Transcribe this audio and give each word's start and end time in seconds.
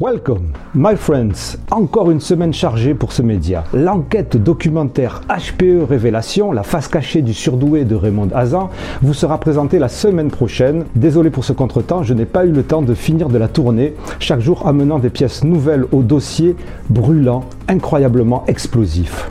Welcome, 0.00 0.52
my 0.76 0.94
friends. 0.94 1.58
Encore 1.72 2.12
une 2.12 2.20
semaine 2.20 2.54
chargée 2.54 2.94
pour 2.94 3.10
ce 3.10 3.20
média. 3.20 3.64
L'enquête 3.74 4.36
documentaire 4.36 5.22
HPE 5.28 5.82
Révélation, 5.88 6.52
la 6.52 6.62
face 6.62 6.86
cachée 6.86 7.20
du 7.20 7.34
surdoué 7.34 7.84
de 7.84 7.96
Raymond 7.96 8.28
Hazan, 8.32 8.70
vous 9.02 9.12
sera 9.12 9.40
présentée 9.40 9.80
la 9.80 9.88
semaine 9.88 10.30
prochaine. 10.30 10.84
Désolé 10.94 11.30
pour 11.30 11.44
ce 11.44 11.52
contretemps, 11.52 12.04
je 12.04 12.14
n'ai 12.14 12.26
pas 12.26 12.46
eu 12.46 12.52
le 12.52 12.62
temps 12.62 12.82
de 12.82 12.94
finir 12.94 13.28
de 13.28 13.38
la 13.38 13.48
tournée, 13.48 13.94
chaque 14.20 14.38
jour 14.38 14.68
amenant 14.68 15.00
des 15.00 15.10
pièces 15.10 15.42
nouvelles 15.42 15.86
au 15.90 16.02
dossier 16.02 16.54
brûlant, 16.88 17.42
incroyablement 17.66 18.44
explosif. 18.46 19.28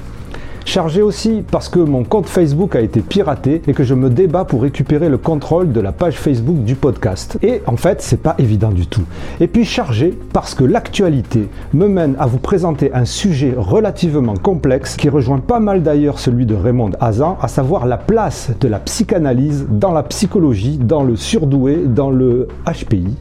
Chargé 0.68 1.02
aussi 1.02 1.45
parce 1.49 1.70
que 1.70 1.79
mon 1.79 2.04
compte 2.04 2.27
Facebook 2.27 2.75
a 2.75 2.81
été 2.81 3.00
piraté 3.00 3.61
et 3.68 3.73
que 3.73 3.86
je 3.86 3.93
me 3.93 4.09
débat 4.09 4.43
pour 4.43 4.63
récupérer 4.63 5.07
le 5.07 5.18
contrôle 5.18 5.71
de 5.71 5.79
la 5.79 5.93
page 5.93 6.15
Facebook 6.15 6.61
du 6.65 6.75
podcast. 6.75 7.38
Et 7.41 7.61
en 7.68 7.77
fait, 7.77 8.01
c'est 8.01 8.21
pas 8.21 8.36
évident 8.38 8.71
du 8.71 8.86
tout. 8.86 9.04
Et 9.39 9.47
puis 9.47 9.64
chargé 9.64 10.14
parce 10.33 10.55
que 10.55 10.65
l'actualité 10.65 11.47
me 11.73 11.88
mène 11.88 12.18
à 12.19 12.25
vous 12.25 12.37
présenter 12.37 12.93
un 12.93 13.06
sujet 13.06 13.54
relativement 13.57 14.36
complexe 14.36 14.97
qui 14.97 15.07
rejoint 15.07 15.39
pas 15.39 15.61
mal 15.61 15.83
d'ailleurs 15.83 16.19
celui 16.19 16.45
de 16.45 16.54
Raymond 16.54 16.92
Hazan, 17.00 17.37
à 17.42 17.47
savoir 17.47 17.86
la 17.86 17.97
place 17.97 18.51
de 18.59 18.68
la 18.68 18.79
psychanalyse 18.79 19.68
dans 19.70 19.93
la 19.93 20.04
psychologie, 20.04 20.78
dans 20.78 21.04
le 21.04 21.15
surdoué, 21.15 21.78
dans 21.86 22.11
le 22.11 22.50
HPI 22.65 23.15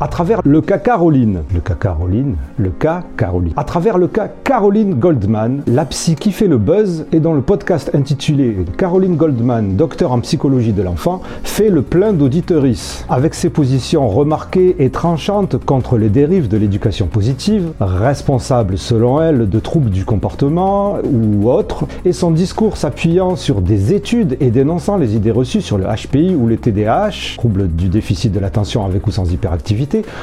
à 0.00 0.08
travers 0.08 0.40
le 0.44 0.60
cas 0.60 0.78
Caroline, 0.78 1.40
le 1.52 1.60
cas 1.60 1.74
Caroline, 1.74 2.36
le 2.58 2.70
cas 2.70 3.02
Caroline, 3.16 3.52
à 3.56 3.64
travers 3.64 3.98
le 3.98 4.08
cas 4.08 4.28
Caroline 4.44 4.94
Goldman, 4.94 5.62
la 5.66 5.84
psy 5.84 6.14
qui 6.14 6.32
fait 6.32 6.46
le 6.46 6.58
buzz 6.58 7.06
et 7.12 7.20
dont 7.20 7.34
le 7.34 7.40
podcast 7.40 7.90
intitulé 7.94 8.56
Caroline 8.78 9.16
Goldman, 9.16 9.76
docteur 9.76 10.12
en 10.12 10.20
psychologie 10.20 10.72
de 10.72 10.82
l'enfant, 10.82 11.20
fait 11.42 11.70
le 11.70 11.82
plein 11.82 12.12
d'auditeuristes. 12.12 13.04
Avec 13.08 13.34
ses 13.34 13.50
positions 13.50 14.08
remarquées 14.08 14.76
et 14.78 14.90
tranchantes 14.90 15.56
contre 15.64 15.98
les 15.98 16.08
dérives 16.08 16.48
de 16.48 16.56
l'éducation 16.56 17.06
positive, 17.06 17.72
responsable 17.80 18.78
selon 18.78 19.20
elle 19.20 19.48
de 19.48 19.58
troubles 19.58 19.90
du 19.90 20.04
comportement 20.04 20.98
ou 21.04 21.50
autres, 21.50 21.86
et 22.04 22.12
son 22.12 22.30
discours 22.30 22.76
s'appuyant 22.76 23.36
sur 23.36 23.60
des 23.60 23.94
études 23.94 24.36
et 24.40 24.50
dénonçant 24.50 24.96
les 24.96 25.16
idées 25.16 25.30
reçues 25.30 25.62
sur 25.62 25.78
le 25.78 25.84
HPI 25.84 26.34
ou 26.34 26.48
les 26.48 26.56
TDAH, 26.56 27.36
troubles 27.36 27.68
du 27.68 27.88
déficit 27.88 28.32
de 28.32 28.40
l'attention 28.40 28.84
avec 28.84 29.06
ou 29.06 29.10
sans 29.10 29.30
hyperactivité, 29.32 29.63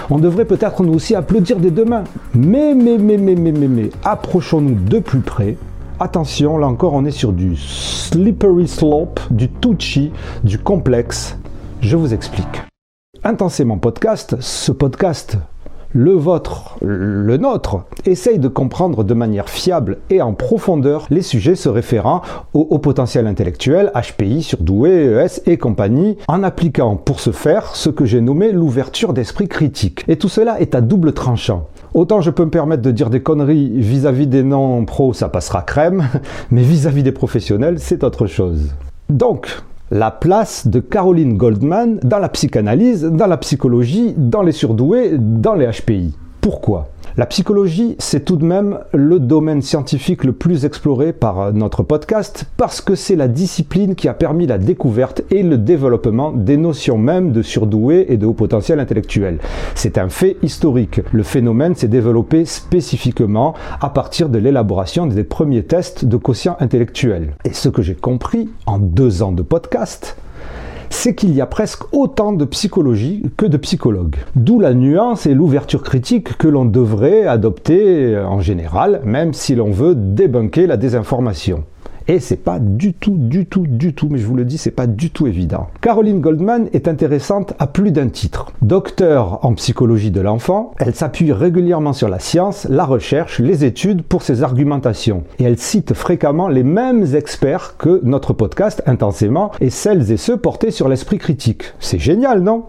on 0.09 0.19
devrait 0.19 0.45
peut-être 0.45 0.83
nous 0.83 0.93
aussi 0.93 1.15
applaudir 1.15 1.57
des 1.57 1.71
deux 1.71 1.85
mains. 1.85 2.03
Mais, 2.33 2.73
mais, 2.75 2.97
mais, 2.97 3.17
mais, 3.17 3.35
mais, 3.35 3.51
mais, 3.51 3.67
mais, 3.67 3.89
approchons-nous 4.03 4.75
de 4.75 4.99
plus 4.99 5.21
près. 5.21 5.57
Attention, 5.99 6.57
là 6.57 6.67
encore, 6.67 6.93
on 6.93 7.05
est 7.05 7.11
sur 7.11 7.31
du 7.31 7.55
slippery 7.55 8.67
slope, 8.67 9.19
du 9.29 9.49
touchy, 9.49 10.11
du 10.43 10.57
complexe. 10.57 11.37
Je 11.81 11.95
vous 11.95 12.13
explique. 12.13 12.63
Intensément 13.23 13.77
podcast, 13.77 14.35
ce 14.39 14.71
podcast 14.71 15.37
le 15.93 16.11
vôtre, 16.11 16.77
le 16.81 17.37
nôtre, 17.37 17.83
essaye 18.05 18.39
de 18.39 18.47
comprendre 18.47 19.03
de 19.03 19.13
manière 19.13 19.49
fiable 19.49 19.97
et 20.09 20.21
en 20.21 20.33
profondeur 20.33 21.07
les 21.09 21.21
sujets 21.21 21.55
se 21.55 21.69
référant 21.69 22.21
au, 22.53 22.79
potentiel 22.79 23.27
intellectuel, 23.27 23.91
HPI, 23.95 24.43
surdoué, 24.43 25.05
ES 25.05 25.41
et 25.45 25.57
compagnie, 25.57 26.17
en 26.27 26.43
appliquant 26.43 26.95
pour 26.95 27.19
ce 27.19 27.31
faire 27.31 27.75
ce 27.75 27.89
que 27.89 28.05
j'ai 28.05 28.21
nommé 28.21 28.51
l'ouverture 28.51 29.13
d'esprit 29.13 29.47
critique. 29.47 30.03
Et 30.07 30.17
tout 30.17 30.29
cela 30.29 30.59
est 30.61 30.75
à 30.75 30.81
double 30.81 31.13
tranchant. 31.13 31.67
Autant 31.93 32.21
je 32.21 32.31
peux 32.31 32.45
me 32.45 32.49
permettre 32.49 32.81
de 32.81 32.91
dire 32.91 33.09
des 33.09 33.21
conneries 33.21 33.69
vis-à-vis 33.75 34.27
des 34.27 34.43
non-pros, 34.43 35.13
ça 35.13 35.29
passera 35.29 35.61
crème, 35.61 36.07
mais 36.51 36.61
vis 36.61 36.87
à 36.87 36.91
-vis 36.91 37.03
des 37.03 37.11
professionnels, 37.11 37.79
c'est 37.79 38.03
autre 38.03 38.27
chose. 38.27 38.69
Donc, 39.09 39.61
la 39.91 40.09
place 40.09 40.67
de 40.67 40.79
Caroline 40.79 41.37
Goldman 41.37 41.99
dans 42.01 42.19
la 42.19 42.29
psychanalyse, 42.29 43.03
dans 43.03 43.27
la 43.27 43.37
psychologie, 43.37 44.13
dans 44.15 44.41
les 44.41 44.53
surdoués, 44.53 45.17
dans 45.17 45.53
les 45.53 45.67
HPI. 45.67 46.15
Pourquoi? 46.41 46.87
La 47.17 47.27
psychologie, 47.27 47.95
c'est 47.99 48.25
tout 48.25 48.35
de 48.35 48.45
même 48.45 48.79
le 48.93 49.19
domaine 49.19 49.61
scientifique 49.61 50.23
le 50.23 50.31
plus 50.31 50.65
exploré 50.65 51.13
par 51.13 51.53
notre 51.53 51.83
podcast 51.83 52.45
parce 52.57 52.81
que 52.81 52.95
c'est 52.95 53.15
la 53.15 53.27
discipline 53.27 53.93
qui 53.93 54.07
a 54.07 54.15
permis 54.15 54.47
la 54.47 54.57
découverte 54.57 55.21
et 55.29 55.43
le 55.43 55.59
développement 55.59 56.31
des 56.31 56.57
notions 56.57 56.97
même 56.97 57.31
de 57.31 57.43
surdoué 57.43 58.07
et 58.09 58.17
de 58.17 58.25
haut 58.25 58.33
potentiel 58.33 58.79
intellectuel. 58.79 59.37
C'est 59.75 59.99
un 59.99 60.09
fait 60.09 60.37
historique. 60.41 61.01
Le 61.11 61.21
phénomène 61.21 61.75
s'est 61.75 61.87
développé 61.87 62.45
spécifiquement 62.45 63.53
à 63.79 63.89
partir 63.89 64.27
de 64.27 64.39
l'élaboration 64.39 65.05
des 65.05 65.23
premiers 65.23 65.63
tests 65.63 66.05
de 66.05 66.17
quotient 66.17 66.57
intellectuel. 66.59 67.33
Et 67.45 67.53
ce 67.53 67.69
que 67.69 67.83
j'ai 67.83 67.95
compris 67.95 68.49
en 68.65 68.79
deux 68.79 69.21
ans 69.21 69.31
de 69.31 69.43
podcast, 69.43 70.15
c'est 70.91 71.15
qu'il 71.15 71.33
y 71.33 71.41
a 71.41 71.45
presque 71.45 71.83
autant 71.93 72.33
de 72.33 72.45
psychologie 72.45 73.23
que 73.37 73.45
de 73.45 73.57
psychologues. 73.57 74.17
D'où 74.35 74.59
la 74.59 74.73
nuance 74.73 75.25
et 75.25 75.33
l'ouverture 75.33 75.83
critique 75.83 76.37
que 76.37 76.47
l'on 76.47 76.65
devrait 76.65 77.25
adopter 77.25 78.17
en 78.17 78.41
général, 78.41 79.01
même 79.03 79.33
si 79.33 79.55
l'on 79.55 79.71
veut 79.71 79.95
débunker 79.95 80.67
la 80.67 80.77
désinformation. 80.77 81.63
Et 82.07 82.19
c'est 82.19 82.37
pas 82.37 82.59
du 82.59 82.93
tout, 82.93 83.15
du 83.15 83.45
tout, 83.45 83.65
du 83.67 83.93
tout, 83.93 84.07
mais 84.09 84.17
je 84.17 84.25
vous 84.25 84.35
le 84.35 84.45
dis, 84.45 84.57
c'est 84.57 84.71
pas 84.71 84.87
du 84.87 85.11
tout 85.11 85.27
évident. 85.27 85.67
Caroline 85.81 86.19
Goldman 86.19 86.67
est 86.73 86.87
intéressante 86.87 87.53
à 87.59 87.67
plus 87.67 87.91
d'un 87.91 88.09
titre. 88.09 88.51
Docteur 88.61 89.45
en 89.45 89.53
psychologie 89.53 90.11
de 90.11 90.21
l'enfant, 90.21 90.73
elle 90.79 90.95
s'appuie 90.95 91.31
régulièrement 91.31 91.93
sur 91.93 92.09
la 92.09 92.19
science, 92.19 92.67
la 92.69 92.85
recherche, 92.85 93.39
les 93.39 93.65
études 93.65 94.01
pour 94.01 94.23
ses 94.23 94.43
argumentations. 94.43 95.23
Et 95.39 95.43
elle 95.43 95.57
cite 95.57 95.93
fréquemment 95.93 96.47
les 96.47 96.63
mêmes 96.63 97.15
experts 97.15 97.75
que 97.77 98.01
notre 98.03 98.33
podcast 98.33 98.81
intensément 98.87 99.51
et 99.61 99.69
celles 99.69 100.11
et 100.11 100.17
ceux 100.17 100.37
portés 100.37 100.71
sur 100.71 100.89
l'esprit 100.89 101.19
critique. 101.19 101.73
C'est 101.79 101.99
génial, 101.99 102.41
non? 102.41 102.65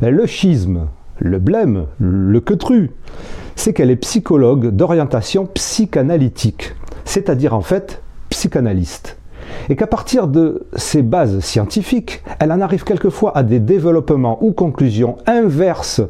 Le 0.00 0.26
schisme, 0.26 0.86
le 1.18 1.38
blême, 1.38 1.86
le 1.98 2.40
quetru, 2.40 2.92
c'est 3.56 3.72
qu'elle 3.72 3.90
est 3.90 3.96
psychologue 3.96 4.68
d'orientation 4.68 5.46
psychanalytique. 5.46 6.74
C'est-à-dire 7.04 7.54
en 7.54 7.60
fait 7.60 8.00
psychanalyste. 8.30 9.18
Et 9.68 9.76
qu'à 9.76 9.86
partir 9.86 10.28
de 10.28 10.66
ces 10.76 11.02
bases 11.02 11.40
scientifiques, 11.40 12.22
elle 12.38 12.52
en 12.52 12.60
arrive 12.60 12.84
quelquefois 12.84 13.36
à 13.36 13.42
des 13.42 13.60
développements 13.60 14.38
ou 14.42 14.52
conclusions 14.52 15.16
inverses 15.26 16.00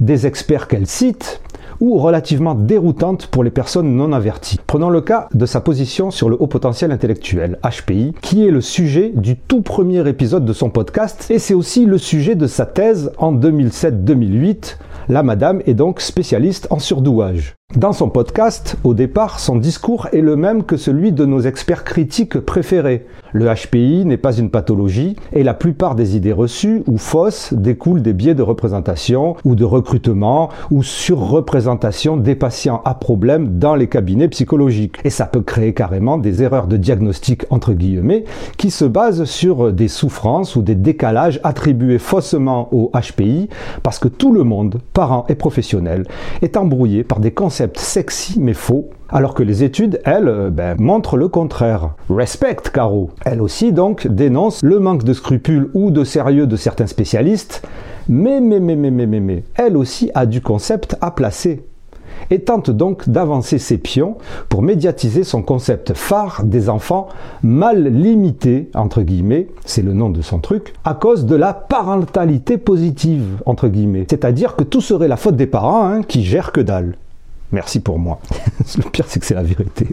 des 0.00 0.26
experts 0.26 0.68
qu'elle 0.68 0.86
cite, 0.86 1.40
ou 1.80 1.98
relativement 1.98 2.54
déroutantes 2.54 3.26
pour 3.26 3.44
les 3.44 3.50
personnes 3.50 3.96
non 3.96 4.12
averties. 4.12 4.60
Prenons 4.66 4.90
le 4.90 5.00
cas 5.00 5.28
de 5.34 5.46
sa 5.46 5.60
position 5.60 6.10
sur 6.10 6.28
le 6.28 6.36
haut 6.40 6.46
potentiel 6.46 6.92
intellectuel, 6.92 7.58
HPI, 7.62 8.14
qui 8.20 8.46
est 8.46 8.50
le 8.50 8.60
sujet 8.60 9.12
du 9.14 9.36
tout 9.36 9.62
premier 9.62 10.06
épisode 10.08 10.44
de 10.44 10.52
son 10.52 10.70
podcast, 10.70 11.30
et 11.30 11.38
c'est 11.38 11.54
aussi 11.54 11.86
le 11.86 11.98
sujet 11.98 12.34
de 12.34 12.46
sa 12.46 12.66
thèse 12.66 13.12
en 13.18 13.34
2007-2008. 13.34 14.76
La 15.08 15.22
madame 15.22 15.60
est 15.66 15.74
donc 15.74 16.00
spécialiste 16.00 16.66
en 16.70 16.78
surdouage. 16.78 17.54
Dans 17.76 17.92
son 17.92 18.08
podcast, 18.08 18.76
au 18.84 18.94
départ, 18.94 19.40
son 19.40 19.56
discours 19.56 20.06
est 20.12 20.20
le 20.20 20.36
même 20.36 20.62
que 20.62 20.76
celui 20.76 21.10
de 21.10 21.26
nos 21.26 21.40
experts 21.40 21.82
critiques 21.82 22.38
préférés. 22.38 23.04
Le 23.32 23.52
HPI 23.52 24.04
n'est 24.04 24.16
pas 24.16 24.36
une 24.36 24.48
pathologie 24.48 25.16
et 25.32 25.42
la 25.42 25.54
plupart 25.54 25.96
des 25.96 26.14
idées 26.14 26.32
reçues 26.32 26.84
ou 26.86 26.98
fausses 26.98 27.52
découlent 27.52 28.00
des 28.00 28.12
biais 28.12 28.36
de 28.36 28.44
représentation 28.44 29.34
ou 29.44 29.56
de 29.56 29.64
recrutement 29.64 30.50
ou 30.70 30.84
surreprésentation 30.84 32.16
des 32.16 32.36
patients 32.36 32.80
à 32.84 32.94
problème 32.94 33.58
dans 33.58 33.74
les 33.74 33.88
cabinets 33.88 34.28
psychologiques. 34.28 35.00
Et 35.02 35.10
ça 35.10 35.26
peut 35.26 35.42
créer 35.42 35.74
carrément 35.74 36.16
des 36.16 36.44
erreurs 36.44 36.68
de 36.68 36.76
diagnostic 36.76 37.44
entre 37.50 37.72
guillemets 37.72 38.22
qui 38.56 38.70
se 38.70 38.84
basent 38.84 39.24
sur 39.24 39.72
des 39.72 39.88
souffrances 39.88 40.54
ou 40.54 40.62
des 40.62 40.76
décalages 40.76 41.40
attribués 41.42 41.98
faussement 41.98 42.68
au 42.70 42.92
HPI 42.94 43.48
parce 43.82 43.98
que 43.98 44.06
tout 44.06 44.32
le 44.32 44.44
monde, 44.44 44.78
parents 44.92 45.26
et 45.28 45.34
professionnels, 45.34 46.06
est 46.40 46.56
embrouillé 46.56 47.02
par 47.02 47.18
des 47.18 47.32
concepts 47.32 47.63
sexy 47.74 48.38
mais 48.40 48.54
faux, 48.54 48.90
alors 49.08 49.34
que 49.34 49.42
les 49.42 49.62
études, 49.62 50.00
elles, 50.04 50.28
euh, 50.28 50.50
ben, 50.50 50.76
montrent 50.78 51.16
le 51.16 51.28
contraire. 51.28 51.90
Respect, 52.10 52.56
Caro. 52.72 53.10
Elle 53.24 53.40
aussi, 53.40 53.72
donc, 53.72 54.06
dénonce 54.06 54.62
le 54.62 54.78
manque 54.78 55.04
de 55.04 55.12
scrupules 55.12 55.70
ou 55.74 55.90
de 55.90 56.04
sérieux 56.04 56.46
de 56.46 56.56
certains 56.56 56.86
spécialistes, 56.86 57.66
mais, 58.08 58.40
mais, 58.40 58.60
mais, 58.60 58.76
mais, 58.76 58.90
mais, 58.90 59.06
mais, 59.06 59.20
mais, 59.20 59.44
elle 59.54 59.76
aussi 59.76 60.10
a 60.14 60.26
du 60.26 60.40
concept 60.40 60.96
à 61.00 61.10
placer 61.10 61.64
et 62.30 62.40
tente 62.40 62.70
donc 62.70 63.08
d'avancer 63.08 63.58
ses 63.58 63.78
pions 63.78 64.16
pour 64.48 64.62
médiatiser 64.62 65.24
son 65.24 65.42
concept 65.42 65.94
phare 65.94 66.42
des 66.44 66.68
enfants 66.68 67.08
mal 67.42 67.86
limités, 67.86 68.70
entre 68.74 69.02
guillemets, 69.02 69.48
c'est 69.64 69.82
le 69.82 69.92
nom 69.92 70.10
de 70.10 70.22
son 70.22 70.38
truc, 70.38 70.74
à 70.84 70.94
cause 70.94 71.26
de 71.26 71.36
la 71.36 71.54
parentalité 71.54 72.58
positive, 72.58 73.42
entre 73.46 73.68
guillemets. 73.68 74.06
C'est-à-dire 74.08 74.56
que 74.56 74.64
tout 74.64 74.80
serait 74.80 75.08
la 75.08 75.16
faute 75.16 75.36
des 75.36 75.46
parents 75.46 75.86
hein, 75.86 76.02
qui 76.02 76.24
gèrent 76.24 76.52
que 76.52 76.60
dalle. 76.60 76.96
Merci 77.54 77.78
pour 77.78 78.00
moi. 78.00 78.18
Le 78.76 78.90
pire, 78.90 79.06
c'est 79.08 79.20
que 79.20 79.26
c'est 79.26 79.34
la 79.34 79.44
vérité. 79.44 79.86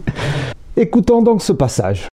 Écoutons 0.76 1.22
donc 1.22 1.42
ce 1.42 1.52
passage. 1.52 2.08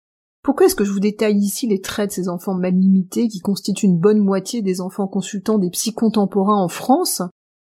Pourquoi 0.42 0.66
est-ce 0.66 0.74
que 0.74 0.84
je 0.84 0.90
vous 0.90 0.98
détaille 0.98 1.38
ici 1.38 1.68
les 1.68 1.80
traits 1.80 2.10
de 2.10 2.14
ces 2.14 2.28
enfants 2.28 2.54
mal 2.54 2.74
limités 2.74 3.28
qui 3.28 3.38
constituent 3.38 3.86
une 3.86 4.00
bonne 4.00 4.18
moitié 4.18 4.60
des 4.60 4.80
enfants 4.80 5.06
consultants 5.06 5.58
des 5.58 5.70
psy 5.70 5.94
contemporains 5.94 6.60
en 6.60 6.66
France? 6.66 7.22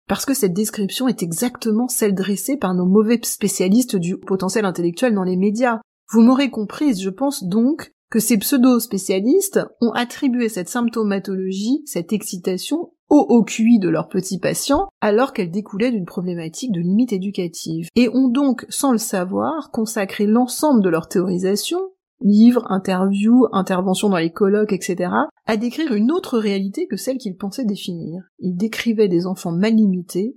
Parce 0.08 0.24
que 0.24 0.34
cette 0.34 0.52
description 0.52 1.08
est 1.08 1.24
exactement 1.24 1.88
celle 1.88 2.14
dressée 2.14 2.56
par 2.56 2.74
nos 2.74 2.86
mauvais 2.86 3.18
spécialistes 3.24 3.96
du 3.96 4.18
potentiel 4.18 4.66
intellectuel 4.66 5.12
dans 5.12 5.24
les 5.24 5.36
médias. 5.36 5.80
Vous 6.12 6.20
m'aurez 6.20 6.50
comprise, 6.50 7.02
je 7.02 7.10
pense 7.10 7.42
donc 7.42 7.92
que 8.08 8.20
ces 8.20 8.38
pseudo-spécialistes 8.38 9.60
ont 9.80 9.90
attribué 9.90 10.48
cette 10.48 10.68
symptomatologie, 10.68 11.82
cette 11.86 12.12
excitation, 12.12 12.92
au 13.10 13.26
haut 13.28 13.44
QI 13.44 13.78
de 13.78 13.88
leurs 13.88 14.08
petits 14.08 14.38
patients, 14.38 14.88
alors 15.00 15.32
qu'elles 15.32 15.50
découlaient 15.50 15.90
d'une 15.90 16.06
problématique 16.06 16.72
de 16.72 16.80
limite 16.80 17.12
éducative, 17.12 17.88
et 17.96 18.08
ont 18.08 18.28
donc, 18.28 18.66
sans 18.68 18.92
le 18.92 18.98
savoir, 18.98 19.70
consacré 19.70 20.26
l'ensemble 20.26 20.82
de 20.82 20.88
leur 20.88 21.08
théorisation, 21.08 21.78
livres, 22.20 22.64
interviews, 22.70 23.46
interventions 23.52 24.08
dans 24.08 24.18
les 24.18 24.32
colloques, 24.32 24.72
etc., 24.72 25.10
à 25.46 25.56
décrire 25.56 25.92
une 25.92 26.10
autre 26.10 26.38
réalité 26.38 26.86
que 26.86 26.96
celle 26.96 27.18
qu'ils 27.18 27.36
pensaient 27.36 27.64
définir. 27.64 28.22
Ils 28.38 28.56
décrivaient 28.56 29.08
des 29.08 29.26
enfants 29.26 29.52
mal 29.52 29.74
limités, 29.74 30.36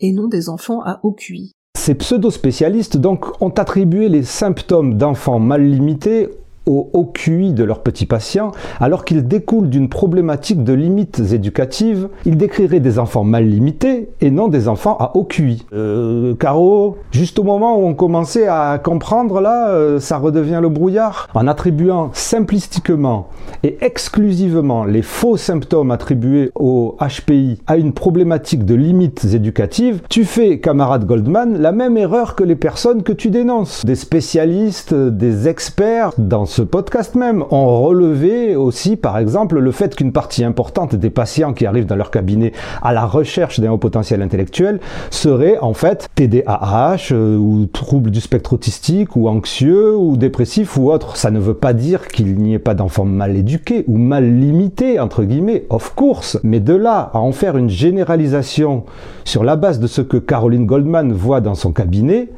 et 0.00 0.12
non 0.12 0.28
des 0.28 0.48
enfants 0.48 0.80
à 0.82 1.00
haut 1.02 1.12
QI. 1.12 1.52
Ces 1.78 1.94
pseudo-spécialistes 1.94 2.96
donc 2.96 3.40
ont 3.40 3.50
attribué 3.50 4.08
les 4.08 4.22
symptômes 4.22 4.98
d'enfants 4.98 5.38
mal 5.38 5.64
limités 5.64 6.28
au 6.66 7.04
QI 7.04 7.52
de 7.52 7.64
leurs 7.64 7.82
petits 7.82 8.06
patients, 8.06 8.52
alors 8.80 9.04
qu'ils 9.04 9.26
découlent 9.26 9.68
d'une 9.68 9.88
problématique 9.88 10.62
de 10.62 10.72
limites 10.72 11.20
éducatives, 11.32 12.08
ils 12.24 12.36
décriraient 12.36 12.80
des 12.80 12.98
enfants 12.98 13.24
mal 13.24 13.44
limités 13.44 14.10
et 14.20 14.30
non 14.30 14.48
des 14.48 14.68
enfants 14.68 14.96
à 14.98 15.12
haut 15.14 15.24
QI. 15.24 15.66
Euh, 15.72 16.34
Caro, 16.34 16.98
juste 17.10 17.38
au 17.38 17.42
moment 17.42 17.78
où 17.78 17.86
on 17.86 17.94
commençait 17.94 18.46
à 18.46 18.80
comprendre, 18.82 19.40
là, 19.40 19.68
euh, 19.70 20.00
ça 20.00 20.18
redevient 20.18 20.60
le 20.62 20.68
brouillard. 20.68 21.28
En 21.34 21.46
attribuant 21.46 22.10
simplistiquement 22.12 23.28
et 23.62 23.78
exclusivement 23.80 24.84
les 24.84 25.02
faux 25.02 25.36
symptômes 25.36 25.90
attribués 25.90 26.50
au 26.54 26.96
HPI 27.00 27.60
à 27.66 27.76
une 27.76 27.92
problématique 27.92 28.64
de 28.64 28.74
limites 28.74 29.24
éducatives, 29.32 30.02
tu 30.08 30.24
fais, 30.24 30.60
camarade 30.60 31.06
Goldman, 31.06 31.60
la 31.60 31.72
même 31.72 31.96
erreur 31.96 32.34
que 32.34 32.44
les 32.44 32.56
personnes 32.56 33.02
que 33.02 33.12
tu 33.12 33.30
dénonces. 33.30 33.84
Des 33.84 33.94
spécialistes, 33.94 34.94
des 34.94 35.48
experts 35.48 36.12
dans 36.18 36.46
ce 36.50 36.62
podcast 36.62 37.14
même 37.14 37.44
ont 37.52 37.80
relevé 37.80 38.56
aussi, 38.56 38.96
par 38.96 39.18
exemple, 39.18 39.60
le 39.60 39.70
fait 39.70 39.94
qu'une 39.94 40.10
partie 40.10 40.42
importante 40.42 40.96
des 40.96 41.08
patients 41.08 41.52
qui 41.52 41.64
arrivent 41.64 41.86
dans 41.86 41.94
leur 41.94 42.10
cabinet 42.10 42.50
à 42.82 42.92
la 42.92 43.06
recherche 43.06 43.60
d'un 43.60 43.70
haut 43.70 43.78
potentiel 43.78 44.20
intellectuel 44.20 44.80
seraient 45.10 45.58
en 45.60 45.74
fait 45.74 46.08
TDAH 46.16 47.12
euh, 47.12 47.36
ou 47.36 47.66
troubles 47.66 48.10
du 48.10 48.20
spectre 48.20 48.54
autistique 48.54 49.14
ou 49.14 49.28
anxieux 49.28 49.96
ou 49.96 50.16
dépressif 50.16 50.76
ou 50.76 50.90
autre. 50.90 51.16
Ça 51.16 51.30
ne 51.30 51.38
veut 51.38 51.54
pas 51.54 51.72
dire 51.72 52.08
qu'il 52.08 52.34
n'y 52.34 52.54
ait 52.54 52.58
pas 52.58 52.74
d'enfants 52.74 53.04
mal 53.04 53.36
éduqués 53.36 53.84
ou 53.86 53.96
mal 53.96 54.24
limités, 54.24 54.98
entre 54.98 55.22
guillemets, 55.22 55.66
of 55.70 55.94
course. 55.94 56.40
Mais 56.42 56.58
de 56.58 56.74
là 56.74 57.12
à 57.14 57.18
en 57.20 57.30
faire 57.30 57.56
une 57.56 57.70
généralisation 57.70 58.86
sur 59.24 59.44
la 59.44 59.54
base 59.54 59.78
de 59.78 59.86
ce 59.86 60.00
que 60.00 60.16
Caroline 60.16 60.66
Goldman 60.66 61.12
voit 61.12 61.40
dans 61.40 61.54
son 61.54 61.70
cabinet, 61.70 62.28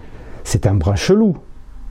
c'est 0.44 0.66
un 0.66 0.74
brin 0.74 0.96
chelou, 0.96 1.34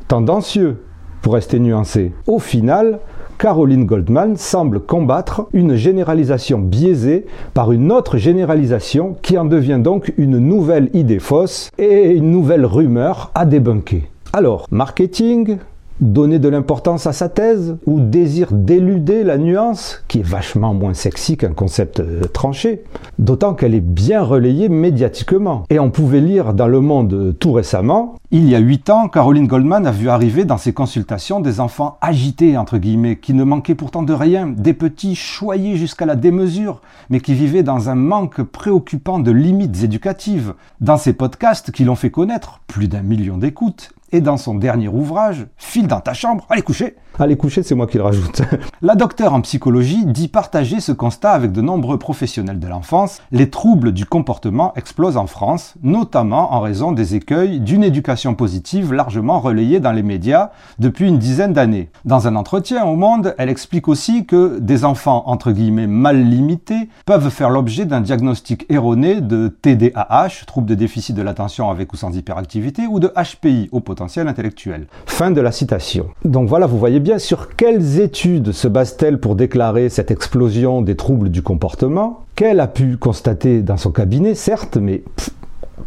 tendancieux 0.07 0.83
pour 1.21 1.33
rester 1.33 1.59
nuancé. 1.59 2.11
Au 2.27 2.39
final, 2.39 2.99
Caroline 3.37 3.85
Goldman 3.85 4.37
semble 4.37 4.79
combattre 4.79 5.47
une 5.51 5.75
généralisation 5.75 6.59
biaisée 6.59 7.25
par 7.55 7.71
une 7.71 7.91
autre 7.91 8.17
généralisation 8.17 9.15
qui 9.23 9.37
en 9.37 9.45
devient 9.45 9.79
donc 9.83 10.13
une 10.17 10.37
nouvelle 10.37 10.89
idée 10.93 11.17
fausse 11.17 11.71
et 11.79 12.11
une 12.11 12.29
nouvelle 12.29 12.65
rumeur 12.65 13.31
à 13.33 13.45
débunker. 13.45 14.03
Alors, 14.33 14.67
marketing, 14.69 15.57
donner 16.01 16.39
de 16.39 16.49
l'importance 16.49 17.05
à 17.07 17.13
sa 17.13 17.29
thèse 17.29 17.77
ou 17.85 17.99
désir 17.99 18.49
d'éluder 18.51 19.23
la 19.23 19.37
nuance, 19.37 20.03
qui 20.07 20.19
est 20.19 20.25
vachement 20.25 20.73
moins 20.73 20.93
sexy 20.93 21.37
qu'un 21.37 21.53
concept 21.53 21.99
euh, 21.99 22.21
tranché, 22.33 22.83
d'autant 23.19 23.53
qu'elle 23.53 23.75
est 23.75 23.79
bien 23.79 24.23
relayée 24.23 24.67
médiatiquement. 24.67 25.63
Et 25.69 25.79
on 25.79 25.91
pouvait 25.91 26.21
lire 26.21 26.53
dans 26.53 26.67
Le 26.67 26.81
Monde 26.81 27.13
euh, 27.13 27.31
tout 27.33 27.53
récemment, 27.53 28.15
il 28.33 28.47
y 28.47 28.55
a 28.55 28.59
huit 28.59 28.89
ans, 28.89 29.09
Caroline 29.09 29.45
Goldman 29.45 29.85
a 29.85 29.91
vu 29.91 30.07
arriver 30.07 30.45
dans 30.45 30.57
ses 30.57 30.71
consultations 30.71 31.41
des 31.41 31.59
enfants 31.59 31.97
agités, 31.99 32.55
entre 32.55 32.77
guillemets, 32.77 33.17
qui 33.17 33.33
ne 33.33 33.43
manquaient 33.43 33.75
pourtant 33.75 34.03
de 34.03 34.13
rien, 34.13 34.47
des 34.47 34.73
petits 34.73 35.15
choyés 35.15 35.75
jusqu'à 35.75 36.05
la 36.05 36.15
démesure, 36.15 36.81
mais 37.09 37.19
qui 37.19 37.33
vivaient 37.33 37.61
dans 37.61 37.89
un 37.89 37.95
manque 37.95 38.41
préoccupant 38.41 39.19
de 39.19 39.31
limites 39.31 39.83
éducatives. 39.83 40.53
Dans 40.79 40.95
ses 40.95 41.11
podcasts 41.11 41.71
qui 41.71 41.83
l'ont 41.83 41.95
fait 41.95 42.09
connaître, 42.09 42.61
plus 42.67 42.87
d'un 42.87 43.01
million 43.01 43.37
d'écoutes, 43.37 43.91
et 44.11 44.21
dans 44.21 44.37
son 44.37 44.55
dernier 44.55 44.87
ouvrage, 44.87 45.47
File 45.57 45.87
dans 45.87 46.01
ta 46.01 46.13
chambre, 46.13 46.45
allez 46.49 46.61
coucher. 46.61 46.95
Allez 47.19 47.37
coucher, 47.37 47.63
c'est 47.63 47.75
moi 47.75 47.87
qui 47.87 47.97
le 47.97 48.03
rajoute. 48.03 48.41
La 48.81 48.95
docteure 48.95 49.33
en 49.33 49.41
psychologie 49.41 50.05
dit 50.05 50.27
partager 50.27 50.79
ce 50.79 50.91
constat 50.91 51.31
avec 51.31 51.51
de 51.51 51.61
nombreux 51.61 51.97
professionnels 51.97 52.59
de 52.59 52.67
l'enfance. 52.67 53.21
Les 53.31 53.49
troubles 53.49 53.91
du 53.91 54.05
comportement 54.05 54.73
explosent 54.75 55.17
en 55.17 55.27
France, 55.27 55.75
notamment 55.83 56.53
en 56.53 56.61
raison 56.61 56.91
des 56.91 57.15
écueils 57.15 57.59
d'une 57.59 57.83
éducation 57.83 58.20
positive 58.33 58.93
largement 58.93 59.39
relayée 59.39 59.79
dans 59.79 59.91
les 59.91 60.03
médias 60.03 60.51
depuis 60.79 61.07
une 61.07 61.17
dizaine 61.17 61.53
d'années. 61.53 61.89
Dans 62.05 62.27
un 62.27 62.35
entretien 62.35 62.85
au 62.85 62.95
Monde, 62.95 63.35
elle 63.37 63.49
explique 63.49 63.87
aussi 63.87 64.25
que 64.25 64.59
des 64.59 64.85
enfants 64.85 65.23
entre 65.25 65.51
guillemets 65.51 65.87
mal 65.87 66.23
limités 66.23 66.89
peuvent 67.05 67.29
faire 67.29 67.49
l'objet 67.49 67.85
d'un 67.85 68.01
diagnostic 68.01 68.65
erroné 68.69 69.21
de 69.21 69.47
TDAH, 69.47 70.45
trouble 70.45 70.67
de 70.67 70.75
déficit 70.75 71.15
de 71.15 71.21
l'attention 71.21 71.69
avec 71.69 71.91
ou 71.93 71.97
sans 71.97 72.15
hyperactivité, 72.15 72.87
ou 72.87 72.99
de 72.99 73.07
HPI, 73.15 73.69
au 73.71 73.79
potentiel 73.79 74.27
intellectuel. 74.27 74.87
Fin 75.05 75.31
de 75.31 75.41
la 75.41 75.51
citation. 75.51 76.07
Donc 76.25 76.47
voilà, 76.47 76.67
vous 76.67 76.77
voyez 76.77 76.99
bien 76.99 77.19
sur 77.19 77.55
quelles 77.55 77.99
études 77.99 78.51
se 78.51 78.67
base-t-elle 78.67 79.19
pour 79.19 79.35
déclarer 79.35 79.89
cette 79.89 80.11
explosion 80.11 80.81
des 80.81 80.95
troubles 80.95 81.29
du 81.29 81.41
comportement 81.41 82.25
Qu'elle 82.35 82.59
a 82.59 82.67
pu 82.67 82.97
constater 82.97 83.61
dans 83.61 83.77
son 83.77 83.91
cabinet, 83.91 84.35
certes, 84.35 84.77
mais 84.77 85.03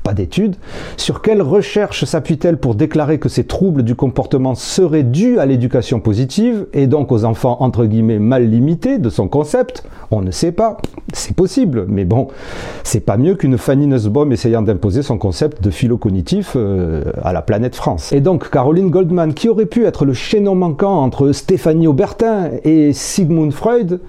pas 0.02 0.14
d'études. 0.14 0.56
Sur 0.96 1.22
quelle 1.22 1.42
recherche 1.42 2.04
s'appuie-t-elle 2.04 2.58
pour 2.58 2.74
déclarer 2.74 3.18
que 3.18 3.28
ces 3.28 3.44
troubles 3.44 3.82
du 3.82 3.94
comportement 3.94 4.54
seraient 4.54 5.02
dus 5.02 5.38
à 5.38 5.46
l'éducation 5.46 6.00
positive 6.00 6.66
et 6.72 6.86
donc 6.86 7.12
aux 7.12 7.24
enfants 7.24 7.56
entre 7.60 7.84
guillemets 7.84 8.18
mal 8.18 8.48
limités 8.48 8.98
de 8.98 9.10
son 9.10 9.28
concept? 9.28 9.84
On 10.10 10.20
ne 10.20 10.30
sait 10.30 10.52
pas. 10.52 10.76
C'est 11.12 11.34
possible, 11.34 11.86
mais 11.88 12.04
bon, 12.04 12.28
c'est 12.82 13.00
pas 13.00 13.16
mieux 13.16 13.34
qu'une 13.34 13.58
Fanny 13.58 13.86
Nussbaum 13.86 14.32
essayant 14.32 14.62
d'imposer 14.62 15.02
son 15.02 15.18
concept 15.18 15.62
de 15.62 15.70
philo 15.70 15.96
cognitif 15.96 16.52
euh, 16.56 17.04
à 17.22 17.32
la 17.32 17.42
planète 17.42 17.74
France. 17.74 18.12
Et 18.12 18.20
donc 18.20 18.50
Caroline 18.50 18.90
Goldman, 18.90 19.34
qui 19.34 19.48
aurait 19.48 19.66
pu 19.66 19.84
être 19.84 20.04
le 20.04 20.12
chaînon 20.12 20.54
manquant 20.54 21.02
entre 21.02 21.32
Stéphanie 21.32 21.86
Aubertin 21.86 22.50
et 22.64 22.92
Sigmund 22.92 23.52
Freud, 23.52 24.00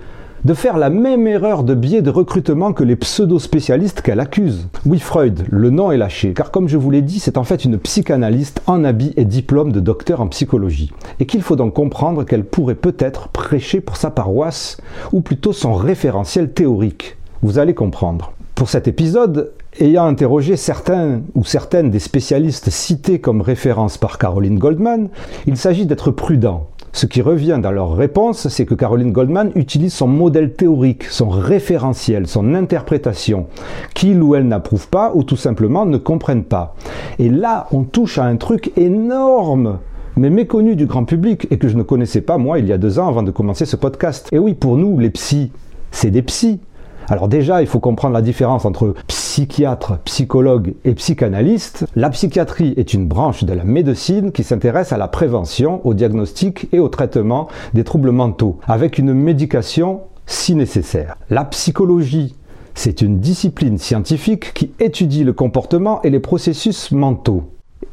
de 0.45 0.53
faire 0.53 0.77
la 0.77 0.91
même 0.91 1.25
erreur 1.25 1.63
de 1.63 1.73
biais 1.73 2.03
de 2.03 2.11
recrutement 2.11 2.71
que 2.71 2.83
les 2.83 2.95
pseudo-spécialistes 2.95 4.01
qu'elle 4.01 4.19
accuse. 4.19 4.67
Oui, 4.85 4.99
Freud, 4.99 5.43
le 5.49 5.71
nom 5.71 5.91
est 5.91 5.97
lâché, 5.97 6.33
car 6.33 6.51
comme 6.51 6.67
je 6.67 6.77
vous 6.77 6.91
l'ai 6.91 7.01
dit, 7.01 7.19
c'est 7.19 7.39
en 7.39 7.43
fait 7.43 7.65
une 7.65 7.79
psychanalyste 7.79 8.61
en 8.67 8.83
habit 8.83 9.11
et 9.17 9.25
diplôme 9.25 9.71
de 9.71 9.79
docteur 9.79 10.21
en 10.21 10.27
psychologie, 10.27 10.91
et 11.19 11.25
qu'il 11.25 11.41
faut 11.41 11.55
donc 11.55 11.73
comprendre 11.73 12.23
qu'elle 12.25 12.45
pourrait 12.45 12.75
peut-être 12.75 13.29
prêcher 13.29 13.81
pour 13.81 13.97
sa 13.97 14.11
paroisse, 14.11 14.77
ou 15.11 15.21
plutôt 15.21 15.51
son 15.51 15.73
référentiel 15.73 16.51
théorique. 16.53 17.17
Vous 17.41 17.57
allez 17.57 17.73
comprendre. 17.73 18.33
Pour 18.53 18.69
cet 18.69 18.87
épisode, 18.87 19.51
ayant 19.79 20.05
interrogé 20.05 20.57
certains 20.57 21.21
ou 21.33 21.43
certaines 21.43 21.89
des 21.89 21.99
spécialistes 21.99 22.69
cités 22.69 23.19
comme 23.19 23.41
référence 23.41 23.97
par 23.97 24.19
Caroline 24.19 24.59
Goldman, 24.59 25.09
il 25.47 25.57
s'agit 25.57 25.87
d'être 25.87 26.11
prudent 26.11 26.67
ce 26.95 27.05
qui 27.07 27.21
revient 27.21 27.59
dans 27.61 27.73
leur 27.73 27.93
réponse, 27.93 28.47
c'est 28.47 28.65
que 28.65 28.73
Caroline 28.73 29.11
Goldman 29.11 29.51
utilise 29.55 29.93
son 29.93 30.07
modèle 30.07 30.53
théorique, 30.53 31.03
son 31.03 31.27
référentiel, 31.27 32.25
son 32.25 32.55
interprétation, 32.55 33.47
qu'il 33.93 34.23
ou 34.23 34.33
elle 34.33 34.47
n'approuve 34.47 34.87
pas 34.87 35.11
ou 35.13 35.23
tout 35.23 35.35
simplement 35.35 35.85
ne 35.85 35.97
comprennent 35.97 36.45
pas. 36.45 36.73
Et 37.19 37.27
là, 37.27 37.67
on 37.73 37.83
touche 37.83 38.17
à 38.17 38.23
un 38.23 38.37
truc 38.37 38.71
énorme 38.77 39.79
mais 40.15 40.29
méconnu 40.29 40.77
du 40.77 40.85
grand 40.85 41.03
public 41.03 41.45
et 41.51 41.57
que 41.57 41.67
je 41.67 41.75
ne 41.75 41.83
connaissais 41.83 42.21
pas 42.21 42.37
moi 42.37 42.59
il 42.59 42.67
y 42.67 42.71
a 42.71 42.77
deux 42.77 42.97
ans 42.97 43.09
avant 43.09 43.23
de 43.23 43.31
commencer 43.31 43.65
ce 43.65 43.75
podcast. 43.75 44.29
Et 44.31 44.39
oui, 44.39 44.53
pour 44.53 44.77
nous, 44.77 44.97
les 44.97 45.09
psys, 45.09 45.51
c'est 45.91 46.11
des 46.11 46.21
psys. 46.21 46.61
Alors 47.07 47.27
déjà, 47.27 47.61
il 47.61 47.67
faut 47.67 47.79
comprendre 47.79 48.13
la 48.13 48.21
différence 48.21 48.65
entre 48.65 48.95
psychiatre, 49.07 49.99
psychologue 50.05 50.73
et 50.85 50.95
psychanalyste. 50.95 51.85
La 51.95 52.09
psychiatrie 52.09 52.73
est 52.77 52.93
une 52.93 53.07
branche 53.07 53.43
de 53.43 53.53
la 53.53 53.63
médecine 53.63 54.31
qui 54.31 54.43
s'intéresse 54.43 54.91
à 54.91 54.97
la 54.97 55.07
prévention, 55.07 55.85
au 55.85 55.93
diagnostic 55.93 56.67
et 56.71 56.79
au 56.79 56.89
traitement 56.89 57.47
des 57.73 57.83
troubles 57.83 58.11
mentaux, 58.11 58.59
avec 58.67 58.97
une 58.97 59.13
médication 59.13 60.01
si 60.25 60.55
nécessaire. 60.55 61.15
La 61.29 61.45
psychologie, 61.45 62.35
c'est 62.73 63.01
une 63.01 63.19
discipline 63.19 63.77
scientifique 63.77 64.53
qui 64.53 64.71
étudie 64.79 65.23
le 65.23 65.33
comportement 65.33 66.01
et 66.01 66.09
les 66.09 66.19
processus 66.19 66.91
mentaux. 66.91 67.43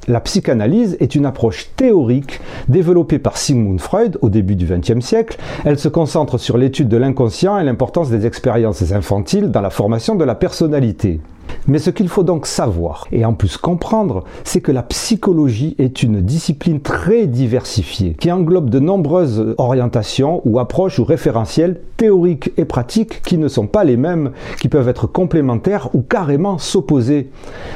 La 0.08 0.18
psychanalyse 0.18 0.96
est 0.98 1.14
une 1.14 1.26
approche 1.26 1.70
théorique 1.76 2.40
développée 2.66 3.20
par 3.20 3.36
Sigmund 3.36 3.80
Freud 3.80 4.18
au 4.20 4.30
début 4.30 4.56
du 4.56 4.66
XXe 4.66 4.98
siècle. 4.98 5.38
Elle 5.64 5.78
se 5.78 5.88
concentre 5.88 6.38
sur 6.38 6.58
l'étude 6.58 6.88
de 6.88 6.96
l'inconscient 6.96 7.56
et 7.56 7.62
l'importance 7.62 8.10
des 8.10 8.26
expériences 8.26 8.90
infantiles 8.90 9.52
dans 9.52 9.60
la 9.60 9.70
formation 9.70 10.16
de 10.16 10.24
la 10.24 10.34
personnalité. 10.34 11.20
Mais 11.66 11.78
ce 11.78 11.90
qu'il 11.90 12.08
faut 12.08 12.22
donc 12.22 12.46
savoir, 12.46 13.06
et 13.12 13.24
en 13.24 13.34
plus 13.34 13.56
comprendre, 13.56 14.24
c'est 14.44 14.60
que 14.60 14.72
la 14.72 14.82
psychologie 14.82 15.74
est 15.78 16.02
une 16.02 16.20
discipline 16.20 16.80
très 16.80 17.26
diversifiée, 17.26 18.14
qui 18.18 18.30
englobe 18.30 18.70
de 18.70 18.78
nombreuses 18.78 19.54
orientations 19.58 20.42
ou 20.44 20.58
approches 20.58 20.98
ou 20.98 21.04
référentiels 21.04 21.80
théoriques 21.96 22.52
et 22.56 22.64
pratiques 22.64 23.22
qui 23.22 23.38
ne 23.38 23.48
sont 23.48 23.66
pas 23.66 23.84
les 23.84 23.96
mêmes, 23.96 24.32
qui 24.60 24.68
peuvent 24.68 24.88
être 24.88 25.06
complémentaires 25.06 25.88
ou 25.94 26.02
carrément 26.02 26.58
s'opposer. 26.58 27.30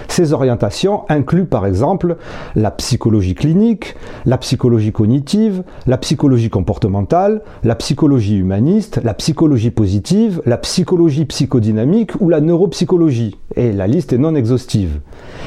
Ces 0.09 0.33
orientations 0.33 1.02
incluent 1.09 1.47
par 1.47 1.66
exemple 1.66 2.16
la 2.54 2.71
psychologie 2.71 3.35
clinique, 3.35 3.97
la 4.25 4.38
psychologie 4.38 4.92
cognitive, 4.92 5.62
la 5.87 5.99
psychologie 5.99 6.50
comportementale, 6.50 7.42
la 7.62 7.75
psychologie 7.75 8.37
humaniste, 8.37 9.00
la 9.04 9.14
psychologie 9.14 9.71
positive, 9.71 10.42
la 10.47 10.59
psychologie 10.59 11.25
psychodynamique 11.25 12.12
ou 12.21 12.28
la 12.28 12.40
neuropsychologie. 12.40 13.37
La 13.73 13.87
liste 13.87 14.12
est 14.12 14.18
non 14.18 14.35
exhaustive. 14.35 15.00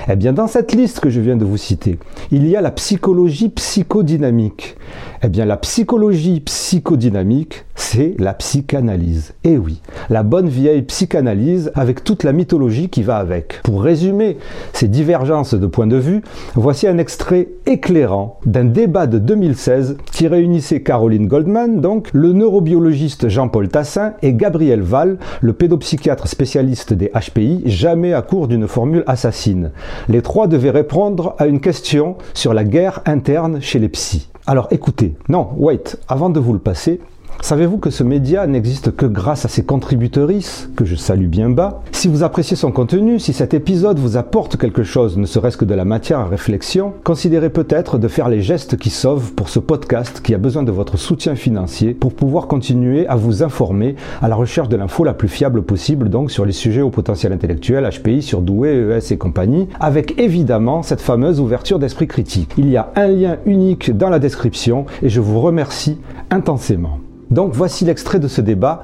Eh 0.10 0.16
bien, 0.16 0.34
dans 0.34 0.48
cette 0.48 0.74
liste 0.74 1.00
que 1.00 1.10
je 1.10 1.22
viens 1.22 1.36
de 1.36 1.46
vous 1.46 1.58
citer, 1.58 2.00
il 2.32 2.48
y 2.48 2.56
a 2.56 2.62
la 2.62 2.72
psychologie 2.72 3.50
psychodynamique. 3.50 4.76
Eh 5.22 5.28
bien, 5.28 5.46
la 5.46 5.58
psychologie 5.58 6.40
psychodynamique, 6.40 7.66
c'est 7.76 8.16
la 8.20 8.34
psychanalyse. 8.34 9.34
Eh 9.44 9.58
oui, 9.58 9.82
la 10.10 10.24
bonne 10.24 10.48
vieille 10.48 10.82
psychanalyse 10.84 11.72
avec 11.76 12.04
toute 12.04 12.24
la 12.24 12.32
mythologie 12.32 12.90
qui 12.90 13.04
va 13.04 13.18
avec. 13.18 13.62
Pour 13.64 13.84
résumer 13.84 14.38
ces 14.74 14.88
divergences 14.88 15.54
de 15.54 15.68
points 15.68 15.88
de 15.88 15.98
vue, 15.98 16.22
voici 16.56 16.88
un 16.88 16.98
extrait 16.98 17.50
éclairant 17.66 18.40
d'un 18.46 18.66
débat 18.66 19.08
de 19.08 19.20
2016 19.20 19.98
qui 20.12 20.28
réunissait 20.28 20.84
Caroline 20.84 21.28
Goldman, 21.28 21.82
donc 21.82 22.10
le 22.14 22.32
neurobiologiste 22.32 23.28
Jean-Paul 23.28 23.68
Tassin 23.68 24.14
et 24.22 24.34
Gabriel 24.34 24.82
Val, 24.82 25.18
le 25.42 25.54
pédopsychiatre 25.54 26.28
spécialiste 26.28 26.94
des 26.94 27.12
HPI, 27.14 27.64
jamais 27.66 28.14
à 28.14 28.22
court 28.22 28.48
d'une 28.48 28.68
formule 28.68 29.04
assassine. 29.06 29.72
Les 30.08 30.22
trois 30.22 30.48
devaient 30.48 30.70
répondre 30.70 31.36
à 31.38 31.48
une 31.48 31.60
question 31.60 32.18
sur 32.34 32.54
la 32.54 32.64
guerre 32.64 33.02
interne 33.06 33.62
chez 33.62 33.80
les 33.80 33.90
psys. 33.90 34.30
Alors 34.48 34.68
écoutez, 34.72 35.16
non, 35.28 35.50
wait, 35.58 35.98
avant 36.08 36.30
de 36.30 36.40
vous 36.40 36.54
le 36.54 36.60
passer, 36.60 37.00
Savez-vous 37.42 37.78
que 37.78 37.90
ce 37.90 38.04
média 38.04 38.46
n'existe 38.46 38.96
que 38.96 39.06
grâce 39.06 39.46
à 39.46 39.48
ses 39.48 39.64
contributrices, 39.64 40.70
que 40.76 40.86
je 40.86 40.96
salue 40.96 41.28
bien 41.28 41.50
bas? 41.50 41.82
Si 41.94 42.08
vous 42.08 42.22
appréciez 42.24 42.56
son 42.56 42.72
contenu, 42.72 43.18
si 43.18 43.34
cet 43.34 43.54
épisode 43.54 43.98
vous 43.98 44.18
apporte 44.18 44.58
quelque 44.58 44.84
chose, 44.84 45.18
ne 45.18 45.26
serait-ce 45.26 45.58
que 45.58 45.66
de 45.66 45.74
la 45.74 45.86
matière 45.86 46.20
à 46.20 46.26
réflexion, 46.26 46.94
considérez 47.04 47.50
peut-être 47.50 47.98
de 47.98 48.08
faire 48.08 48.30
les 48.30 48.42
gestes 48.42 48.78
qui 48.78 48.90
sauvent 48.90 49.34
pour 49.34 49.50
ce 49.50 49.60
podcast 49.60 50.22
qui 50.22 50.36
a 50.36 50.38
besoin 50.38 50.64
de 50.64 50.72
votre 50.72 50.98
soutien 50.98 51.36
financier 51.36 51.94
pour 51.94 52.14
pouvoir 52.14 52.48
continuer 52.48 53.08
à 53.08 53.16
vous 53.16 53.42
informer 53.42 53.96
à 54.22 54.28
la 54.28 54.36
recherche 54.36 54.70
de 54.70 54.78
l'info 54.78 55.04
la 55.04 55.14
plus 55.14 55.30
fiable 55.30 55.64
possible, 55.64 56.10
donc 56.10 56.32
sur 56.32 56.46
les 56.46 56.52
sujets 56.52 56.82
au 56.82 56.90
potentiel 56.92 57.34
intellectuel, 57.34 57.90
HPI, 57.90 58.22
sur 58.22 58.42
Douai, 58.42 58.76
ES 58.76 59.14
et 59.14 59.18
compagnie, 59.18 59.68
avec 59.80 60.20
évidemment 60.20 60.84
cette 60.84 61.02
fameuse 61.02 61.40
ouverture 61.40 61.80
d'esprit 61.80 62.08
critique. 62.08 62.52
Il 62.58 62.70
y 62.70 62.78
a 62.78 62.92
un 62.96 63.08
lien 63.08 63.38
unique 63.46 63.96
dans 63.98 64.10
la 64.10 64.20
description 64.20 64.86
et 65.02 65.10
je 65.10 65.22
vous 65.22 65.40
remercie 65.40 65.98
intensément. 66.30 67.00
Donc 67.32 67.54
voici 67.54 67.86
l'extrait 67.86 68.20
de 68.20 68.28
ce 68.28 68.42
débat. 68.42 68.84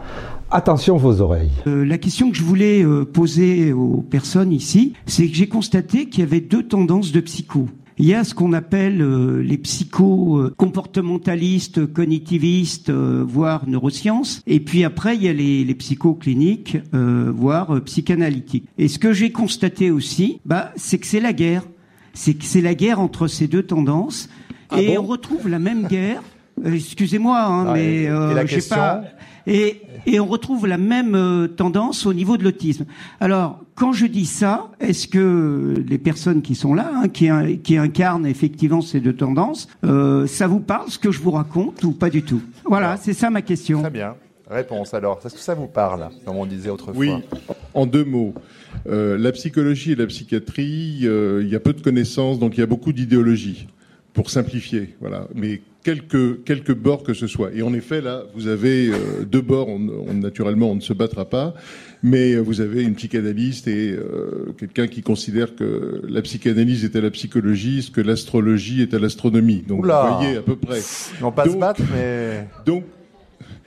Attention 0.51 0.97
vos 0.97 1.21
oreilles. 1.21 1.49
Euh, 1.65 1.83
la 1.83 1.97
question 1.97 2.29
que 2.29 2.37
je 2.37 2.43
voulais 2.43 2.83
euh, 2.83 3.03
poser 3.03 3.73
aux 3.73 4.05
personnes 4.09 4.51
ici, 4.51 4.93
c'est 5.07 5.27
que 5.27 5.33
j'ai 5.35 5.47
constaté 5.47 6.07
qu'il 6.07 6.19
y 6.19 6.23
avait 6.27 6.41
deux 6.41 6.61
tendances 6.63 7.11
de 7.11 7.19
psycho. 7.19 7.67
Il 7.97 8.05
y 8.05 8.13
a 8.13 8.23
ce 8.23 8.35
qu'on 8.35 8.53
appelle 8.53 9.01
euh, 9.01 9.41
les 9.41 9.57
psycho-comportementalistes, 9.57 11.91
cognitivistes, 11.91 12.91
voire 12.91 13.67
neurosciences. 13.67 14.43
Et 14.45 14.59
puis 14.59 14.83
après, 14.83 15.15
il 15.15 15.23
y 15.23 15.29
a 15.29 15.33
les, 15.33 15.63
les 15.63 15.75
psychocliniques, 15.75 16.77
voire 16.93 17.81
psychanalytiques. 17.81 18.67
Et 18.77 18.87
ce 18.87 18.99
que 18.99 19.13
j'ai 19.13 19.31
constaté 19.31 19.89
aussi, 19.91 20.39
bah, 20.45 20.71
c'est 20.75 20.99
que 20.99 21.07
c'est 21.07 21.21
la 21.21 21.33
guerre. 21.33 21.63
C'est 22.13 22.35
que 22.35 22.45
c'est 22.45 22.61
la 22.61 22.75
guerre 22.75 22.99
entre 22.99 23.25
ces 23.27 23.47
deux 23.47 23.63
tendances. 23.63 24.29
Ah 24.69 24.81
et 24.81 24.97
on 24.97 25.03
retrouve 25.03 25.47
la 25.47 25.59
même 25.59 25.87
guerre 25.87 26.21
euh, 26.21 26.34
excusez-moi, 26.63 27.39
hein, 27.39 27.73
mais 27.73 28.07
euh, 28.07 28.45
je 28.45 28.59
sais 28.59 28.75
pas. 28.75 29.03
Et, 29.47 29.81
et, 30.07 30.19
on 30.19 30.25
retrouve 30.25 30.65
la 30.65 30.79
même 30.79 31.13
euh, 31.13 31.47
tendance 31.47 32.07
au 32.07 32.13
niveau 32.13 32.35
de 32.35 32.43
l'autisme. 32.43 32.85
Alors, 33.19 33.61
quand 33.75 33.93
je 33.93 34.07
dis 34.07 34.25
ça, 34.25 34.71
est-ce 34.79 35.07
que 35.07 35.75
les 35.87 35.99
personnes 35.99 36.41
qui 36.41 36.55
sont 36.55 36.73
là, 36.73 36.91
hein, 36.95 37.09
qui, 37.09 37.29
qui, 37.63 37.77
incarnent 37.77 38.25
effectivement 38.25 38.81
ces 38.81 38.99
deux 38.99 39.15
tendances, 39.15 39.67
euh, 39.83 40.25
ça 40.25 40.47
vous 40.47 40.59
parle 40.59 40.89
ce 40.89 40.97
que 40.97 41.11
je 41.11 41.19
vous 41.19 41.31
raconte 41.31 41.83
ou 41.83 41.91
pas 41.91 42.09
du 42.09 42.23
tout? 42.23 42.41
Voilà, 42.65 42.97
c'est 42.97 43.13
ça 43.13 43.29
ma 43.29 43.43
question. 43.43 43.81
Très 43.81 43.91
bien. 43.91 44.15
Réponse 44.49 44.95
alors. 44.95 45.19
Est-ce 45.23 45.35
que 45.35 45.39
ça 45.39 45.53
vous 45.53 45.67
parle, 45.67 46.09
comme 46.25 46.37
on 46.37 46.45
disait 46.47 46.69
autrefois? 46.69 46.99
Oui, 46.99 47.11
en 47.75 47.85
deux 47.85 48.05
mots. 48.05 48.33
Euh, 48.87 49.17
la 49.17 49.31
psychologie 49.31 49.91
et 49.91 49.95
la 49.95 50.07
psychiatrie, 50.07 51.01
il 51.01 51.47
y 51.47 51.55
a 51.55 51.59
peu 51.59 51.73
de 51.73 51.81
connaissances, 51.81 52.39
donc 52.39 52.57
il 52.57 52.61
y 52.61 52.63
a 52.63 52.67
beaucoup 52.67 52.93
d'idéologie, 52.93 53.67
pour 54.15 54.31
simplifier. 54.31 54.95
Voilà. 55.01 55.27
Mais 55.35 55.61
quelques, 55.83 56.43
quelques 56.45 56.73
bords 56.73 57.03
que 57.03 57.13
ce 57.13 57.27
soit. 57.27 57.51
Et 57.53 57.61
en 57.61 57.73
effet, 57.73 58.01
là, 58.01 58.23
vous 58.33 58.47
avez 58.47 58.87
euh, 58.87 59.23
deux 59.23 59.41
bords, 59.41 59.67
on, 59.67 60.13
naturellement, 60.13 60.71
on 60.71 60.75
ne 60.75 60.81
se 60.81 60.93
battra 60.93 61.25
pas, 61.25 61.53
mais 62.01 62.35
vous 62.37 62.61
avez 62.61 62.81
une 62.81 62.95
psychanalyste 62.95 63.67
et 63.67 63.91
euh, 63.91 64.53
quelqu'un 64.57 64.87
qui 64.87 65.03
considère 65.03 65.55
que 65.55 66.01
la 66.07 66.21
psychanalyse 66.23 66.85
est 66.85 66.95
à 66.95 67.01
la 67.01 67.11
psychologie, 67.11 67.83
ce 67.83 67.91
que 67.91 68.01
l'astrologie 68.01 68.81
est 68.81 68.93
à 68.93 68.99
l'astronomie. 68.99 69.63
Donc, 69.67 69.85
vous 69.85 69.91
voyez 69.91 70.37
à 70.37 70.41
peu 70.41 70.55
près. 70.55 70.79
Non, 71.21 71.31
pas 71.31 71.47
se 71.47 71.57
battre, 71.57 71.81
mais... 71.93 72.47
Donc, 72.65 72.85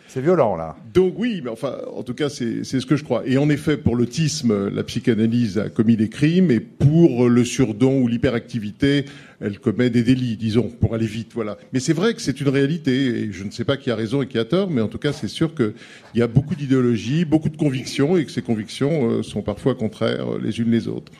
c'est 0.09 0.23
violent, 0.23 0.57
là. 0.57 0.75
Donc 0.95 1.15
oui, 1.19 1.43
mais 1.45 1.51
enfin, 1.51 1.77
en 1.95 2.03
tout 2.03 2.15
cas, 2.15 2.31
c'est 2.31 2.65
ce 2.65 2.87
que 2.87 2.97
je 2.97 3.05
crois. 3.05 3.23
Et 3.27 3.37
en 3.37 3.51
effet, 3.51 3.77
pour 3.77 3.95
l'autisme, 3.95 4.69
la 4.69 4.83
psychanalyse 4.83 5.59
a 5.59 5.69
commis 5.69 5.97
des 5.97 6.09
crimes, 6.09 6.51
et 6.51 6.61
pour 6.61 7.29
le 7.29 7.45
surdon 7.45 8.01
ou 8.01 8.09
l'hyperactivité, 8.09 9.05
elle 9.41 9.59
commet 9.59 9.91
des 9.91 10.03
délits, 10.03 10.39
disons, 10.39 10.71
pour 10.81 10.95
aller 10.95 11.07
vite, 11.07 11.33
voilà. 11.35 11.59
Mais 11.75 11.81
c'est 11.81 11.93
vrai 11.93 12.15
que 12.15 12.23
c'est 12.23 12.41
une 12.41 12.49
réalité, 12.49 13.21
et 13.21 13.33
je 13.33 13.45
ne 13.45 13.51
sais 13.51 13.65
pas 13.65 13.77
qui 13.77 13.91
a 13.91 13.97
raison 13.97 14.23
et 14.23 14.27
qui 14.27 14.39
a 14.39 14.47
tort, 14.47 14.71
mais 14.71 14.81
en 14.81 14.89
tout 14.89 14.99
cas, 14.99 15.13
c'est 15.13 15.29
sûr 15.29 15.55
qu'il 15.55 15.75
y 16.15 16.23
a 16.23 16.27
beaucoup 16.27 16.55
d'idéologies, 16.55 17.27
beaucoup 17.27 17.51
de 17.51 17.59
convictions, 17.59 18.17
et 18.17 18.25
que 18.25 18.33
ces 18.33 18.43
convictions 18.43 19.11
euh, 19.11 19.23
sont 19.23 19.43
parfois 19.43 19.75
contraires 19.75 20.39
les 20.43 20.59
unes 20.59 20.71
les 20.71 20.89
autres. 20.89 21.13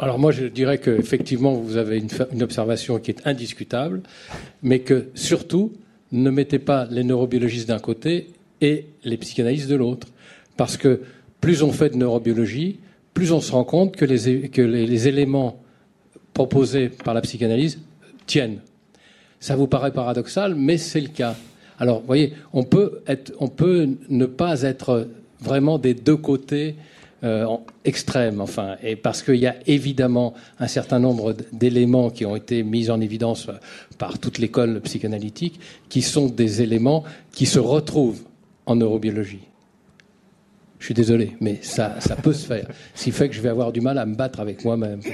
Alors 0.00 0.18
moi, 0.18 0.32
je 0.32 0.44
dirais 0.44 0.78
qu'effectivement, 0.78 1.54
vous 1.54 1.76
avez 1.76 1.98
une, 1.98 2.08
une 2.32 2.42
observation 2.42 2.98
qui 2.98 3.12
est 3.12 3.26
indiscutable, 3.26 4.02
mais 4.62 4.80
que 4.80 5.06
surtout, 5.14 5.72
ne 6.12 6.30
mettez 6.30 6.58
pas 6.58 6.86
les 6.90 7.04
neurobiologistes 7.04 7.68
d'un 7.68 7.78
côté 7.78 8.28
et 8.60 8.86
les 9.04 9.16
psychanalystes 9.16 9.68
de 9.68 9.76
l'autre. 9.76 10.08
Parce 10.56 10.76
que 10.76 11.00
plus 11.40 11.62
on 11.62 11.72
fait 11.72 11.90
de 11.90 11.96
neurobiologie, 11.96 12.78
plus 13.14 13.32
on 13.32 13.40
se 13.40 13.52
rend 13.52 13.64
compte 13.64 13.96
que 13.96 14.04
les, 14.04 15.08
éléments 15.08 15.62
proposés 16.34 16.88
par 16.88 17.14
la 17.14 17.20
psychanalyse 17.22 17.80
tiennent. 18.26 18.60
Ça 19.40 19.56
vous 19.56 19.66
paraît 19.66 19.92
paradoxal, 19.92 20.54
mais 20.54 20.78
c'est 20.78 21.00
le 21.00 21.08
cas. 21.08 21.36
Alors, 21.78 22.00
vous 22.00 22.06
voyez, 22.06 22.32
on 22.52 22.62
peut, 22.64 23.00
on 23.38 23.48
peut 23.48 23.88
ne 24.08 24.26
pas 24.26 24.62
être 24.62 25.08
vraiment 25.40 25.78
des 25.78 25.94
deux 25.94 26.16
côtés 26.16 26.74
euh, 27.24 27.46
extrême, 27.84 28.42
enfin, 28.42 28.76
et 28.82 28.94
parce 28.94 29.22
qu'il 29.22 29.36
y 29.36 29.46
a 29.46 29.56
évidemment 29.66 30.34
un 30.58 30.68
certain 30.68 30.98
nombre 30.98 31.34
d'éléments 31.50 32.10
qui 32.10 32.26
ont 32.26 32.36
été 32.36 32.62
mis 32.62 32.90
en 32.90 33.00
évidence 33.00 33.48
par 33.96 34.18
toute 34.18 34.36
l'école 34.36 34.82
psychanalytique, 34.82 35.58
qui 35.88 36.02
sont 36.02 36.26
des 36.26 36.60
éléments 36.60 37.04
qui 37.32 37.46
se 37.46 37.58
retrouvent 37.58 38.22
en 38.66 38.76
neurobiologie. 38.76 39.48
Je 40.78 40.84
suis 40.84 40.94
désolé, 40.94 41.36
mais 41.40 41.58
ça, 41.62 42.00
ça 42.00 42.16
peut 42.16 42.34
se 42.34 42.46
faire. 42.46 42.68
Ce 42.94 43.04
qui 43.04 43.12
fait 43.12 43.30
que 43.30 43.34
je 43.34 43.40
vais 43.40 43.48
avoir 43.48 43.72
du 43.72 43.80
mal 43.80 43.96
à 43.96 44.04
me 44.04 44.14
battre 44.14 44.40
avec 44.40 44.64
moi-même. 44.64 45.00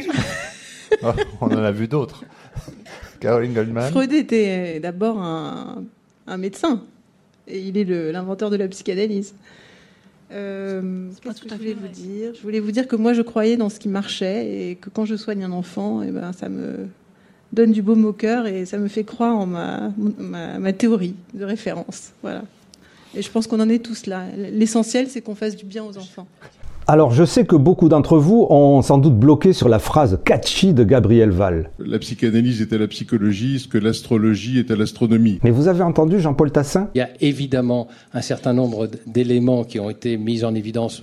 Oh, 1.02 1.10
on 1.40 1.46
en 1.46 1.62
a 1.64 1.72
vu 1.72 1.88
d'autres. 1.88 2.22
Caroline 3.18 3.54
Goldman. 3.54 3.90
Freud 3.90 4.12
était 4.12 4.78
d'abord 4.78 5.18
un, 5.18 5.84
un, 6.26 6.36
médecin, 6.36 6.84
et 7.48 7.60
il 7.60 7.78
est 7.78 8.12
l'inventeur 8.12 8.50
de 8.50 8.56
la 8.56 8.68
psychanalyse. 8.68 9.34
Euh, 10.32 11.08
Qu'est-ce 11.22 11.42
que 11.42 11.48
je 11.48 11.54
voulais 11.54 11.74
vous 11.74 11.88
dire? 11.88 12.34
Je 12.34 12.42
voulais 12.42 12.60
vous 12.60 12.70
dire 12.70 12.88
que 12.88 12.96
moi, 12.96 13.12
je 13.12 13.22
croyais 13.22 13.56
dans 13.56 13.68
ce 13.68 13.78
qui 13.78 13.88
marchait 13.88 14.70
et 14.70 14.76
que 14.76 14.90
quand 14.90 15.04
je 15.04 15.16
soigne 15.16 15.44
un 15.44 15.52
enfant, 15.52 16.02
et 16.02 16.06
eh 16.08 16.10
ben, 16.10 16.32
ça 16.32 16.48
me 16.48 16.86
donne 17.52 17.72
du 17.72 17.82
baume 17.82 18.04
au 18.04 18.12
cœur 18.12 18.46
et 18.46 18.64
ça 18.64 18.78
me 18.78 18.88
fait 18.88 19.04
croire 19.04 19.36
en 19.36 19.46
ma, 19.46 19.92
ma, 20.18 20.58
ma 20.58 20.72
théorie 20.72 21.14
de 21.34 21.44
référence. 21.44 22.12
Voilà. 22.22 22.44
Et 23.14 23.22
je 23.22 23.30
pense 23.30 23.46
qu'on 23.46 23.60
en 23.60 23.68
est 23.68 23.84
tous 23.84 24.06
là. 24.06 24.24
L'essentiel, 24.36 25.08
c'est 25.08 25.20
qu'on 25.20 25.34
fasse 25.34 25.54
du 25.54 25.66
bien 25.66 25.84
aux 25.84 25.98
enfants. 25.98 26.26
Alors 26.88 27.12
je 27.12 27.24
sais 27.24 27.44
que 27.44 27.54
beaucoup 27.54 27.88
d'entre 27.88 28.18
vous 28.18 28.46
ont 28.50 28.82
sans 28.82 28.98
doute 28.98 29.16
bloqué 29.16 29.52
sur 29.52 29.68
la 29.68 29.78
phrase 29.78 30.18
catchy 30.24 30.74
de 30.74 30.82
Gabriel 30.82 31.30
Val. 31.30 31.70
La 31.78 32.00
psychanalyse 32.00 32.60
est 32.60 32.72
à 32.72 32.78
la 32.78 32.88
psychologie, 32.88 33.60
ce 33.60 33.68
que 33.68 33.78
l'astrologie 33.78 34.58
est 34.58 34.70
à 34.70 34.76
l'astronomie. 34.76 35.38
Mais 35.44 35.52
vous 35.52 35.68
avez 35.68 35.84
entendu 35.84 36.18
Jean-Paul 36.18 36.50
Tassin? 36.50 36.88
Il 36.94 36.98
y 36.98 37.02
a 37.02 37.10
évidemment 37.20 37.86
un 38.12 38.20
certain 38.20 38.52
nombre 38.52 38.88
d'éléments 39.06 39.62
qui 39.62 39.78
ont 39.78 39.90
été 39.90 40.16
mis 40.16 40.44
en 40.44 40.56
évidence 40.56 41.02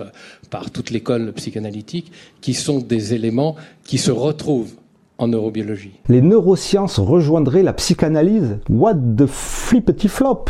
par 0.50 0.70
toute 0.70 0.90
l'école 0.90 1.32
psychanalytique, 1.32 2.12
qui 2.42 2.52
sont 2.52 2.80
des 2.80 3.14
éléments 3.14 3.56
qui 3.84 3.96
se 3.96 4.10
retrouvent 4.10 4.74
en 5.16 5.28
neurobiologie. 5.28 5.92
Les 6.08 6.20
neurosciences 6.20 6.98
rejoindraient 6.98 7.62
la 7.62 7.72
psychanalyse? 7.72 8.58
What 8.68 8.96
the 9.16 9.26
flippity 9.26 10.08
flop 10.08 10.46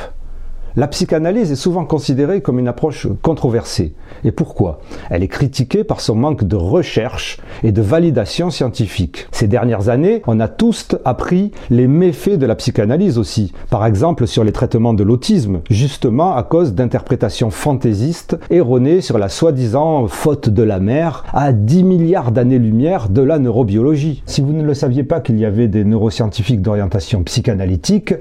La 0.77 0.87
psychanalyse 0.87 1.51
est 1.51 1.57
souvent 1.57 1.85
considérée 1.85 2.43
comme 2.43 2.61
une 2.61 2.69
approche 2.69 3.09
controversée. 3.23 3.93
Et 4.23 4.31
pourquoi? 4.31 4.79
Elle 5.11 5.25
est 5.25 5.29
critiquée 5.29 5.83
par 5.83 6.01
son 6.01 6.15
manque 6.15 6.45
de 6.45 6.55
recherche 6.55 7.39
et 7.65 7.73
de 7.73 7.83
validation 7.83 8.51
scientifique. 8.51 9.27
Ces 9.33 9.49
dernières 9.49 9.89
années, 9.89 10.23
on 10.29 10.39
a 10.39 10.47
tous 10.47 10.95
appris 11.05 11.51
les 11.71 11.89
méfaits 11.89 12.39
de 12.39 12.47
la 12.47 12.55
psychanalyse 12.55 13.19
aussi. 13.19 13.53
Par 13.69 13.85
exemple 13.85 14.29
sur 14.29 14.45
les 14.45 14.53
traitements 14.53 14.95
de 14.95 15.03
l'autisme, 15.03 15.61
justement 15.71 16.37
à 16.37 16.45
cause 16.45 16.73
d'interprétations 16.73 17.51
fantaisistes 17.51 18.39
erronées 18.51 19.01
sur 19.01 19.19
la 19.19 19.29
soi-disant 19.29 20.07
faute 20.07 20.51
de 20.51 20.63
la 20.63 20.79
mère 20.79 21.25
à 21.33 21.53
10 21.53 21.83
milliards 21.83 22.31
d'années-lumière 22.31 23.09
de 23.09 23.23
la 23.23 23.41
neurobiologie. 23.41 24.23
Si 24.27 24.41
vous 24.41 24.53
ne 24.53 24.63
le 24.63 24.75
saviez 24.75 25.03
pas 25.03 25.21
qu'il 25.21 25.39
y 25.39 25.45
avait 25.45 25.67
des 25.67 25.85
neuroscientifiques 25.85 26.63
d'orientation 26.63 27.25
psychanalytique, 27.25 28.15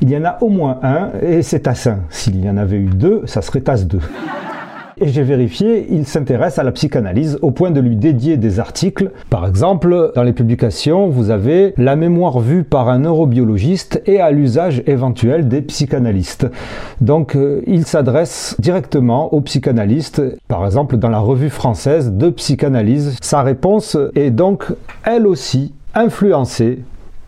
il 0.00 0.10
y 0.10 0.16
en 0.16 0.24
a 0.24 0.38
au 0.42 0.48
moins 0.48 0.78
un 0.84 1.10
et 1.22 1.42
c'est 1.42 1.66
assez 1.66 1.87
s'il 2.10 2.44
y 2.44 2.48
en 2.48 2.56
avait 2.56 2.78
eu 2.78 2.90
deux, 2.90 3.22
ça 3.26 3.42
serait 3.42 3.60
tasse 3.60 3.86
2. 3.86 3.98
Et 5.00 5.08
j'ai 5.08 5.22
vérifié, 5.22 5.86
il 5.90 6.06
s'intéresse 6.06 6.58
à 6.58 6.64
la 6.64 6.72
psychanalyse 6.72 7.38
au 7.40 7.52
point 7.52 7.70
de 7.70 7.80
lui 7.80 7.94
dédier 7.94 8.36
des 8.36 8.58
articles. 8.58 9.12
Par 9.30 9.46
exemple, 9.46 10.10
dans 10.16 10.24
les 10.24 10.32
publications, 10.32 11.08
vous 11.08 11.30
avez 11.30 11.72
la 11.76 11.94
mémoire 11.94 12.40
vue 12.40 12.64
par 12.64 12.88
un 12.88 13.00
neurobiologiste 13.00 14.02
et 14.06 14.20
à 14.20 14.32
l'usage 14.32 14.82
éventuel 14.86 15.46
des 15.46 15.62
psychanalystes. 15.62 16.48
Donc, 17.00 17.36
euh, 17.36 17.62
il 17.68 17.86
s'adresse 17.86 18.56
directement 18.58 19.32
aux 19.32 19.40
psychanalystes. 19.40 20.20
Par 20.48 20.66
exemple, 20.66 20.96
dans 20.96 21.10
la 21.10 21.20
revue 21.20 21.50
française 21.50 22.12
de 22.12 22.30
psychanalyse, 22.30 23.16
sa 23.22 23.42
réponse 23.42 23.96
est 24.16 24.30
donc 24.30 24.64
elle 25.04 25.28
aussi 25.28 25.74
influencée 25.94 26.80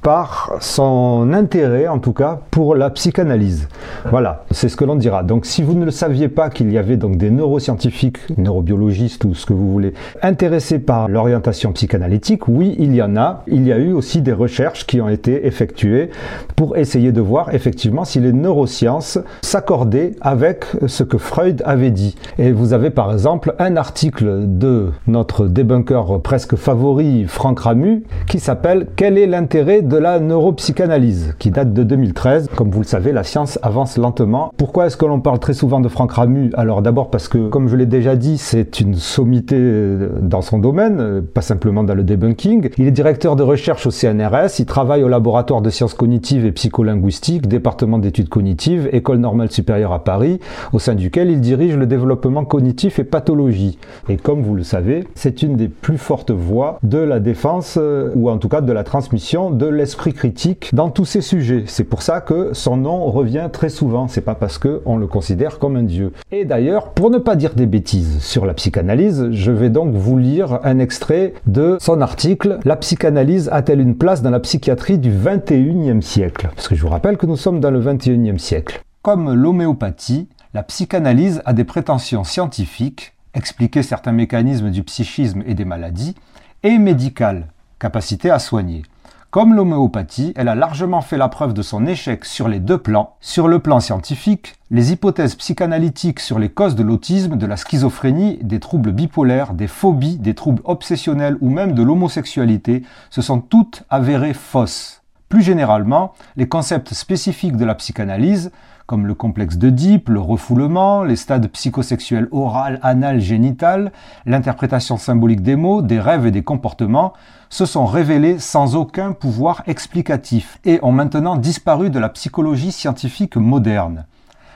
par 0.02 0.52
son 0.61 1.33
intérêt, 1.33 1.87
en 1.87 1.99
tout 1.99 2.12
cas, 2.12 2.40
pour 2.50 2.75
la 2.75 2.90
psychanalyse. 2.90 3.69
Voilà, 4.11 4.45
c'est 4.50 4.69
ce 4.69 4.76
que 4.76 4.85
l'on 4.85 4.97
dira. 4.97 5.23
Donc, 5.23 5.45
si 5.45 5.62
vous 5.62 5.75
ne 5.75 5.85
le 5.85 5.90
saviez 5.90 6.28
pas 6.28 6.49
qu'il 6.49 6.73
y 6.73 6.78
avait 6.78 6.97
donc 6.97 7.16
des 7.16 7.30
neuroscientifiques, 7.30 8.19
neurobiologistes 8.38 9.25
ou 9.25 9.35
ce 9.35 9.45
que 9.47 9.52
vous 9.52 9.71
voulez, 9.71 9.92
intéressés 10.23 10.78
par 10.78 11.09
l'orientation 11.09 11.73
psychanalytique, 11.73 12.49
oui, 12.49 12.76
il 12.78 12.95
y 12.95 13.02
en 13.02 13.16
a. 13.16 13.42
Il 13.47 13.66
y 13.66 13.73
a 13.73 13.78
eu 13.78 13.92
aussi 13.92 14.23
des 14.23 14.33
recherches 14.33 14.87
qui 14.87 15.00
ont 15.00 15.09
été 15.09 15.47
effectuées 15.47 16.11
pour 16.57 16.76
essayer 16.76 17.12
de 17.12 17.21
voir 17.21 17.54
effectivement 17.54 18.04
si 18.04 18.21
les 18.21 18.33
neurosciences 18.33 19.19
s'accordaient 19.42 20.12
avec 20.21 20.64
ce 20.87 21.02
que 21.02 21.19
Freud 21.19 21.62
avait 21.64 21.90
dit. 21.90 22.16
Et 22.38 22.52
vous 22.52 22.73
avez 22.73 22.90
par 22.90 23.12
exemple 23.12 23.54
un 23.59 23.76
article 23.76 24.45
de 24.47 24.90
notre 25.07 25.47
débunker 25.47 26.21
presque 26.23 26.57
favori, 26.57 27.25
Franck 27.26 27.61
Ramu, 27.61 28.04
qui 28.26 28.38
s'appelle 28.38 28.87
Quel 28.97 29.19
est 29.19 29.26
l'intérêt 29.26 29.83
de 29.90 29.97
la 29.97 30.20
neuropsychanalyse, 30.20 31.35
qui 31.40 31.50
date 31.50 31.73
de 31.73 31.82
2013. 31.82 32.49
Comme 32.54 32.70
vous 32.70 32.78
le 32.78 32.87
savez, 32.87 33.11
la 33.11 33.25
science 33.25 33.59
avance 33.61 33.99
lentement. 33.99 34.52
Pourquoi 34.56 34.87
est-ce 34.87 34.97
que 34.97 35.04
l'on 35.04 35.20
parle 35.20 35.40
très 35.40 35.52
souvent 35.52 35.80
de 35.80 35.88
Franck 35.88 36.12
Ramu? 36.12 36.52
Alors 36.54 36.80
d'abord 36.80 37.11
parce 37.11 37.26
que, 37.26 37.49
comme 37.49 37.66
je 37.66 37.75
l'ai 37.75 37.87
déjà 37.87 38.14
dit, 38.14 38.38
c'est 38.38 38.80
une 38.80 38.94
sommité 38.94 39.56
euh, 39.59 40.11
dans 40.23 40.42
son 40.42 40.59
domaine, 40.59 40.99
euh, 41.00 41.20
pas 41.20 41.40
simplement 41.40 41.82
dans 41.82 41.94
le 41.94 42.04
debunking. 42.04 42.70
Il 42.78 42.87
est 42.87 42.92
directeur 42.92 43.35
de 43.35 43.42
recherche 43.42 43.85
au 43.85 43.90
CNRS, 43.90 44.61
il 44.61 44.64
travaille 44.64 45.02
au 45.02 45.09
laboratoire 45.09 45.61
de 45.61 45.70
sciences 45.70 45.94
cognitives 45.94 46.47
et 46.47 46.52
psycholinguistiques, 46.52 47.49
département 47.49 47.99
d'études 47.99 48.28
cognitives, 48.28 48.88
École 48.92 49.18
normale 49.18 49.50
supérieure 49.50 49.92
à 49.92 50.04
Paris, 50.04 50.38
au 50.73 50.78
sein 50.78 50.94
duquel 50.94 51.30
il 51.30 51.40
dirige 51.40 51.76
le 51.76 51.87
développement 51.87 52.44
cognitif 52.44 53.00
et 53.00 53.04
pathologie. 53.04 53.76
Et 54.09 54.18
comme 54.18 54.42
vous 54.42 54.54
le 54.54 54.62
savez, 54.62 55.09
c'est 55.16 55.42
une 55.42 55.56
des 55.56 55.66
plus 55.66 55.99
fortes 55.99 56.30
voix 56.30 56.78
de 56.85 56.99
la 56.99 57.18
défense, 57.18 57.76
euh, 57.76 58.12
ou 58.14 58.30
en 58.30 58.38
tout 58.38 58.49
cas 58.49 58.61
de 58.61 58.73
la 58.73 58.85
transmission 58.85 59.50
de 59.50 59.79
l'esprit 59.80 60.12
critique 60.12 60.68
dans 60.75 60.90
tous 60.90 61.06
ces 61.06 61.22
sujets. 61.22 61.64
C'est 61.66 61.84
pour 61.84 62.02
ça 62.02 62.20
que 62.20 62.52
son 62.52 62.76
nom 62.76 63.10
revient 63.10 63.49
très 63.50 63.70
souvent. 63.70 64.08
C'est 64.08 64.20
pas 64.20 64.34
parce 64.34 64.58
que 64.58 64.82
on 64.84 64.99
le 64.99 65.06
considère 65.06 65.58
comme 65.58 65.76
un 65.76 65.82
dieu. 65.82 66.12
Et 66.30 66.44
d'ailleurs, 66.44 66.90
pour 66.90 67.08
ne 67.10 67.16
pas 67.16 67.34
dire 67.34 67.54
des 67.54 67.64
bêtises 67.64 68.22
sur 68.22 68.44
la 68.44 68.52
psychanalyse, 68.52 69.28
je 69.30 69.50
vais 69.50 69.70
donc 69.70 69.94
vous 69.94 70.18
lire 70.18 70.60
un 70.64 70.78
extrait 70.78 71.32
de 71.46 71.78
son 71.80 72.02
article 72.02 72.58
La 72.64 72.76
psychanalyse 72.76 73.49
a-t-elle 73.50 73.80
une 73.80 73.96
place 73.96 74.20
dans 74.20 74.28
la 74.28 74.40
psychiatrie 74.40 74.99
du 74.99 75.10
21e 75.10 76.02
siècle? 76.02 76.50
Parce 76.54 76.68
que 76.68 76.75
je 76.75 76.82
vous 76.82 76.90
rappelle 76.90 77.16
que 77.16 77.25
nous 77.25 77.37
sommes 77.37 77.60
dans 77.60 77.70
le 77.70 77.80
21e 77.80 78.37
siècle. 78.37 78.82
Comme 79.00 79.32
l'homéopathie, 79.32 80.28
la 80.52 80.62
psychanalyse 80.62 81.40
a 81.46 81.54
des 81.54 81.64
prétentions 81.64 82.25
scientifiques, 82.25 83.14
expliquer 83.32 83.82
certains 83.82 84.12
mécanismes 84.12 84.70
du 84.70 84.82
psychisme 84.82 85.42
et 85.46 85.54
des 85.54 85.64
maladies, 85.64 86.16
et 86.62 86.76
médicales, 86.76 87.46
capacité 87.78 88.28
à 88.28 88.38
soigner. 88.38 88.82
Comme 89.30 89.54
l'homéopathie, 89.54 90.32
elle 90.34 90.49
a 90.49 90.56
largement 90.56 91.02
fait 91.02 91.16
la 91.16 91.28
preuve 91.28 91.54
de 91.54 91.62
son 91.62 91.87
échec 91.87 92.25
sur 92.25 92.49
les 92.49 92.58
deux 92.58 92.78
plans. 92.78 93.14
Sur 93.20 93.46
le 93.46 93.60
plan 93.60 93.78
scientifique, 93.78 94.56
les 94.72 94.90
hypothèses 94.90 95.37
psychanalytiques 95.37 96.18
sur 96.18 96.40
les 96.40 96.49
causes 96.49 96.75
de 96.75 96.82
l'autisme, 96.82 97.37
de 97.37 97.46
la 97.46 97.56
schizophrénie, 97.56 98.40
des 98.42 98.58
troubles 98.58 98.90
bipolaires, 98.90 99.54
des 99.54 99.68
phobies, 99.68 100.18
des 100.18 100.34
troubles 100.34 100.62
obsessionnels 100.64 101.37
ou 101.40 101.49
même 101.49 101.75
de 101.75 101.82
l'homosexualité 101.84 102.82
se 103.10 103.22
sont 103.22 103.40
toutes 103.40 103.84
avérées 103.88 104.34
fausses. 104.34 105.00
Plus 105.28 105.42
généralement, 105.42 106.12
les 106.34 106.49
concepts 106.49 106.93
spécifiques 106.93 107.56
de 107.56 107.64
la 107.64 107.76
psychanalyse, 107.76 108.50
comme 108.91 109.07
le 109.07 109.15
complexe 109.15 109.57
d'Oedipe, 109.57 110.09
le 110.09 110.19
refoulement, 110.19 111.05
les 111.05 111.15
stades 111.15 111.47
psychosexuels 111.47 112.26
oral, 112.33 112.81
anal, 112.83 113.21
génital, 113.21 113.93
l'interprétation 114.26 114.97
symbolique 114.97 115.45
des 115.45 115.55
mots, 115.55 115.81
des 115.81 116.00
rêves 116.00 116.26
et 116.26 116.33
des 116.33 116.43
comportements, 116.43 117.13
se 117.50 117.67
sont 117.67 117.87
révélés 117.87 118.41
sans 118.41 118.75
aucun 118.75 119.13
pouvoir 119.13 119.63
explicatif 119.69 120.59
et 120.65 120.81
ont 120.83 120.91
maintenant 120.91 121.37
disparu 121.37 121.91
de 121.91 122.00
la 122.00 122.09
psychologie 122.09 122.73
scientifique 122.73 123.37
moderne. 123.37 124.07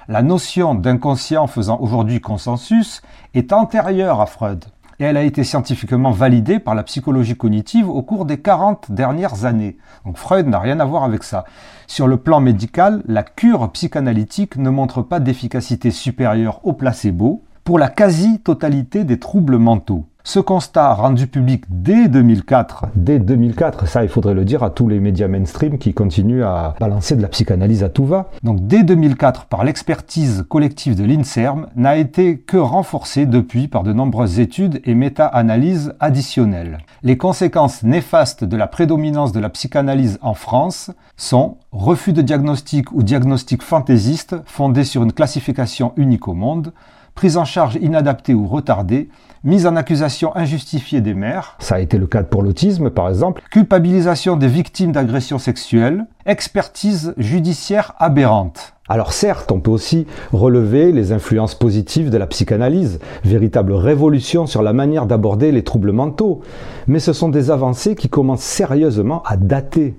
La 0.09 0.23
notion 0.23 0.75
d'inconscient 0.75 1.47
faisant 1.47 1.79
aujourd'hui 1.79 2.21
consensus 2.21 3.03
est 3.35 3.53
antérieure 3.53 4.21
à 4.21 4.27
Freud 4.27 4.65
et 4.99 5.05
elle 5.05 5.17
a 5.17 5.23
été 5.23 5.45
scientifiquement 5.45 6.11
validée 6.11 6.59
par 6.59 6.75
la 6.75 6.83
psychologie 6.83 7.37
cognitive 7.37 7.89
au 7.89 8.03
cours 8.03 8.25
des 8.25 8.39
40 8.39 8.93
dernières 8.93 9.45
années. 9.45 9.77
Donc 10.05 10.17
Freud 10.17 10.47
n'a 10.47 10.59
rien 10.59 10.81
à 10.81 10.85
voir 10.85 11.05
avec 11.05 11.25
ça. 11.25 11.45
Sur 11.87 12.07
le 12.07 12.17
plan 12.17 12.41
médical, 12.41 13.03
la 13.07 13.23
cure 13.23 13.71
psychanalytique 13.73 14.57
ne 14.57 14.71
montre 14.71 15.03
pas 15.03 15.21
d'efficacité 15.21 15.91
supérieure 15.91 16.61
au 16.65 16.73
placebo 16.73 17.43
pour 17.65 17.79
la 17.79 17.89
quasi-totalité 17.89 19.05
des 19.05 19.19
troubles 19.19 19.59
mentaux. 19.59 20.07
Ce 20.27 20.41
constat 20.41 20.95
rendu 20.95 21.27
public 21.27 21.65
dès 21.69 22.09
2004, 22.09 22.87
dès 22.95 23.19
2004, 23.19 23.87
ça 23.87 24.05
il 24.05 24.09
faudrait 24.09 24.33
le 24.33 24.47
dire 24.47 24.63
à 24.63 24.71
tous 24.71 24.89
les 24.89 24.99
médias 24.99 25.29
mainstream 25.29 25.77
qui 25.77 25.93
continuent 25.93 26.45
à 26.45 26.75
balancer 26.81 27.15
de 27.15 27.21
la 27.21 27.29
psychanalyse 27.29 27.85
à 27.85 27.91
tout 27.91 28.07
va. 28.07 28.31
Donc 28.43 28.67
dès 28.67 28.85
2004 28.85 29.45
par 29.45 29.65
l'expertise 29.65 30.47
collective 30.49 30.97
de 30.97 31.05
l'INSERM 31.05 31.67
n'a 31.77 31.99
été 31.99 32.39
que 32.39 32.57
renforcé 32.57 33.27
depuis 33.27 33.69
par 33.69 33.83
de 33.83 33.93
nombreuses 33.93 34.41
études 34.41 34.81
et 34.85 34.95
méta-analyses 34.95 35.93
additionnelles. 36.01 36.79
Les 37.03 37.19
conséquences 37.19 37.83
néfastes 37.83 38.45
de 38.45 38.57
la 38.57 38.67
prédominance 38.67 39.33
de 39.33 39.41
la 39.41 39.51
psychanalyse 39.51 40.19
en 40.23 40.33
France 40.33 40.91
sont 41.19 41.59
refus 41.71 42.15
de 42.15 42.23
diagnostic 42.23 42.91
ou 42.93 43.03
diagnostic 43.03 43.63
fantaisiste 43.63 44.37
fondé 44.47 44.85
sur 44.85 45.03
une 45.03 45.13
classification 45.13 45.93
unique 45.99 46.29
au 46.29 46.35
monde, 46.35 46.73
prise 47.15 47.37
en 47.37 47.45
charge 47.45 47.77
inadaptée 47.77 48.33
ou 48.33 48.47
retardée, 48.47 49.11
mise 49.45 49.67
en 49.67 49.77
accusation 49.77 50.35
injustifiée 50.35 51.01
des 51.01 51.15
mères, 51.15 51.57
ça 51.59 51.77
a 51.77 51.81
été 51.81 51.99
le 51.99 52.07
cas 52.07 52.23
pour 52.23 52.43
l'autisme 52.43 52.91
par 52.91 53.09
exemple, 53.09 53.43
culpabilisation 53.51 54.37
des 54.37 54.49
victimes 54.49 54.93
d'agressions 54.93 55.39
sexuelles, 55.39 56.07
expertise 56.27 57.15
judiciaire 57.19 57.95
aberrante. 57.99 58.75
Alors 58.89 59.13
certes, 59.13 59.51
on 59.51 59.61
peut 59.61 59.71
aussi 59.71 60.07
relever 60.33 60.93
les 60.93 61.13
influences 61.13 61.55
positives 61.55 62.11
de 62.11 62.19
la 62.19 62.27
psychanalyse, 62.27 63.01
véritable 63.25 63.73
révolution 63.73 64.47
sur 64.47 64.63
la 64.63 64.75
manière 64.75 65.07
d'aborder 65.07 65.53
les 65.53 65.65
troubles 65.65 65.93
mentaux, 65.93 66.43
mais 66.87 66.99
ce 66.99 67.13
sont 67.15 67.31
des 67.31 67.51
avancées 67.51 67.95
qui 67.95 68.09
commencent 68.11 68.43
sérieusement 68.43 69.23
à 69.25 69.37
dater 69.37 69.95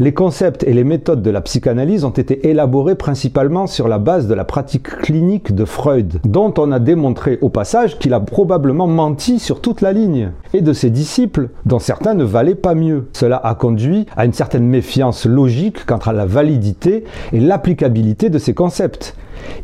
les 0.00 0.14
concepts 0.14 0.62
et 0.62 0.72
les 0.72 0.84
méthodes 0.84 1.22
de 1.22 1.30
la 1.30 1.40
psychanalyse 1.40 2.04
ont 2.04 2.10
été 2.10 2.48
élaborés 2.48 2.94
principalement 2.94 3.66
sur 3.66 3.88
la 3.88 3.98
base 3.98 4.28
de 4.28 4.34
la 4.34 4.44
pratique 4.44 4.84
clinique 4.84 5.54
de 5.54 5.64
Freud, 5.64 6.20
dont 6.24 6.54
on 6.56 6.70
a 6.70 6.78
démontré 6.78 7.38
au 7.42 7.48
passage 7.48 7.98
qu'il 7.98 8.14
a 8.14 8.20
probablement 8.20 8.86
menti 8.86 9.40
sur 9.40 9.60
toute 9.60 9.80
la 9.80 9.92
ligne, 9.92 10.30
et 10.54 10.60
de 10.60 10.72
ses 10.72 10.90
disciples, 10.90 11.48
dont 11.66 11.80
certains 11.80 12.14
ne 12.14 12.22
valaient 12.22 12.54
pas 12.54 12.76
mieux. 12.76 13.08
Cela 13.12 13.38
a 13.38 13.56
conduit 13.56 14.06
à 14.16 14.24
une 14.24 14.32
certaine 14.32 14.66
méfiance 14.66 15.26
logique 15.26 15.84
quant 15.84 15.98
à 15.98 16.12
la 16.12 16.26
validité 16.26 17.04
et 17.32 17.40
l'applicabilité 17.40 18.30
de 18.30 18.38
ces 18.38 18.54
concepts. 18.54 19.16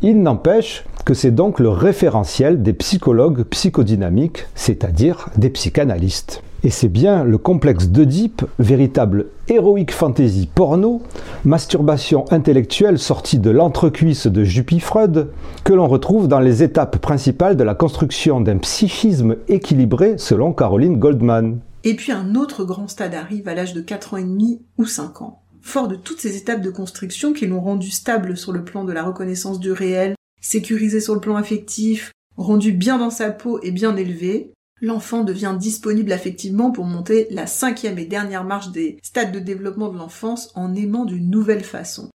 Il 0.03 0.21
n'empêche 0.21 0.85
que 1.05 1.15
c'est 1.15 1.31
donc 1.31 1.61
le 1.61 1.69
référentiel 1.69 2.63
des 2.63 2.73
psychologues 2.73 3.45
psychodynamiques, 3.45 4.47
c'est-à-dire 4.57 5.29
des 5.37 5.51
psychanalystes. 5.51 6.43
Et 6.67 6.71
c'est 6.71 6.89
bien 6.89 7.25
le 7.25 7.37
complexe 7.37 7.89
d'Oedipe, 7.89 8.43
véritable 8.59 9.27
héroïque 9.49 9.93
fantasy 9.93 10.49
porno, 10.53 11.03
masturbation 11.45 12.25
intellectuelle 12.31 12.99
sortie 12.99 13.39
de 13.39 13.51
l'entrecuisse 13.51 14.27
de 14.27 14.45
Juppie 14.45 14.81
Freud, 14.81 15.29
que 15.63 15.75
l'on 15.75 15.87
retrouve 15.87 16.27
dans 16.27 16.41
les 16.41 16.63
étapes 16.63 16.97
principales 16.97 17.59
de 17.59 17.65
la 17.65 17.75
construction 17.75 18.41
d'un 18.41 18.57
psychisme 18.57 19.37
équilibré 19.47 20.17
selon 20.17 20.55
Caroline 20.55 20.99
Goldman. 20.99 21.61
Et 21.85 21.97
puis 21.97 22.13
un 22.13 22.35
autre 22.35 22.65
grand 22.65 22.89
stade 22.89 23.15
arrive 23.15 23.47
à 23.47 23.55
l'âge 23.55 23.75
de 23.75 23.83
4 23.83 24.15
ans 24.15 24.17
et 24.17 24.25
demi 24.25 24.63
ou 24.79 24.87
5 24.87 25.21
ans. 25.21 25.43
fort 25.61 25.87
de 25.87 25.97
toutes 25.97 26.21
ces 26.21 26.39
étapes 26.39 26.63
de 26.63 26.71
construction 26.71 27.35
qui 27.35 27.47
l'ont 27.47 27.61
rendu 27.61 27.91
stable 27.91 28.39
sur 28.39 28.53
le 28.53 28.65
plan 28.65 28.85
de 28.85 28.93
la 28.93 29.03
reconnaissance 29.03 29.61
du 29.61 29.71
réel, 29.71 30.15
sécurisé 30.41 31.01
sur 31.01 31.13
le 31.15 31.21
plan 31.21 31.37
affectif, 31.37 32.13
rendu 32.39 32.73
bien 32.73 32.97
dans 32.97 33.11
sa 33.11 33.31
peau 33.31 33.61
et 33.63 33.71
bien 33.71 33.97
élevé, 33.97 34.54
l'enfant 34.85 35.25
devient 35.25 35.57
disponible 35.59 36.13
affectivement 36.13 36.71
pour 36.71 36.85
monter 36.85 37.27
la 37.31 37.47
cinquième 37.47 37.99
et 37.99 38.05
dernière 38.05 38.45
marche 38.45 38.71
des 38.71 38.99
stades 39.03 39.33
de 39.33 39.39
développement 39.39 39.89
de 39.89 39.99
l'enfance 39.99 40.51
en 40.55 40.75
aimant 40.75 41.05
d'une 41.05 41.31
nouvelle 41.31 41.65
façon. 41.65 42.11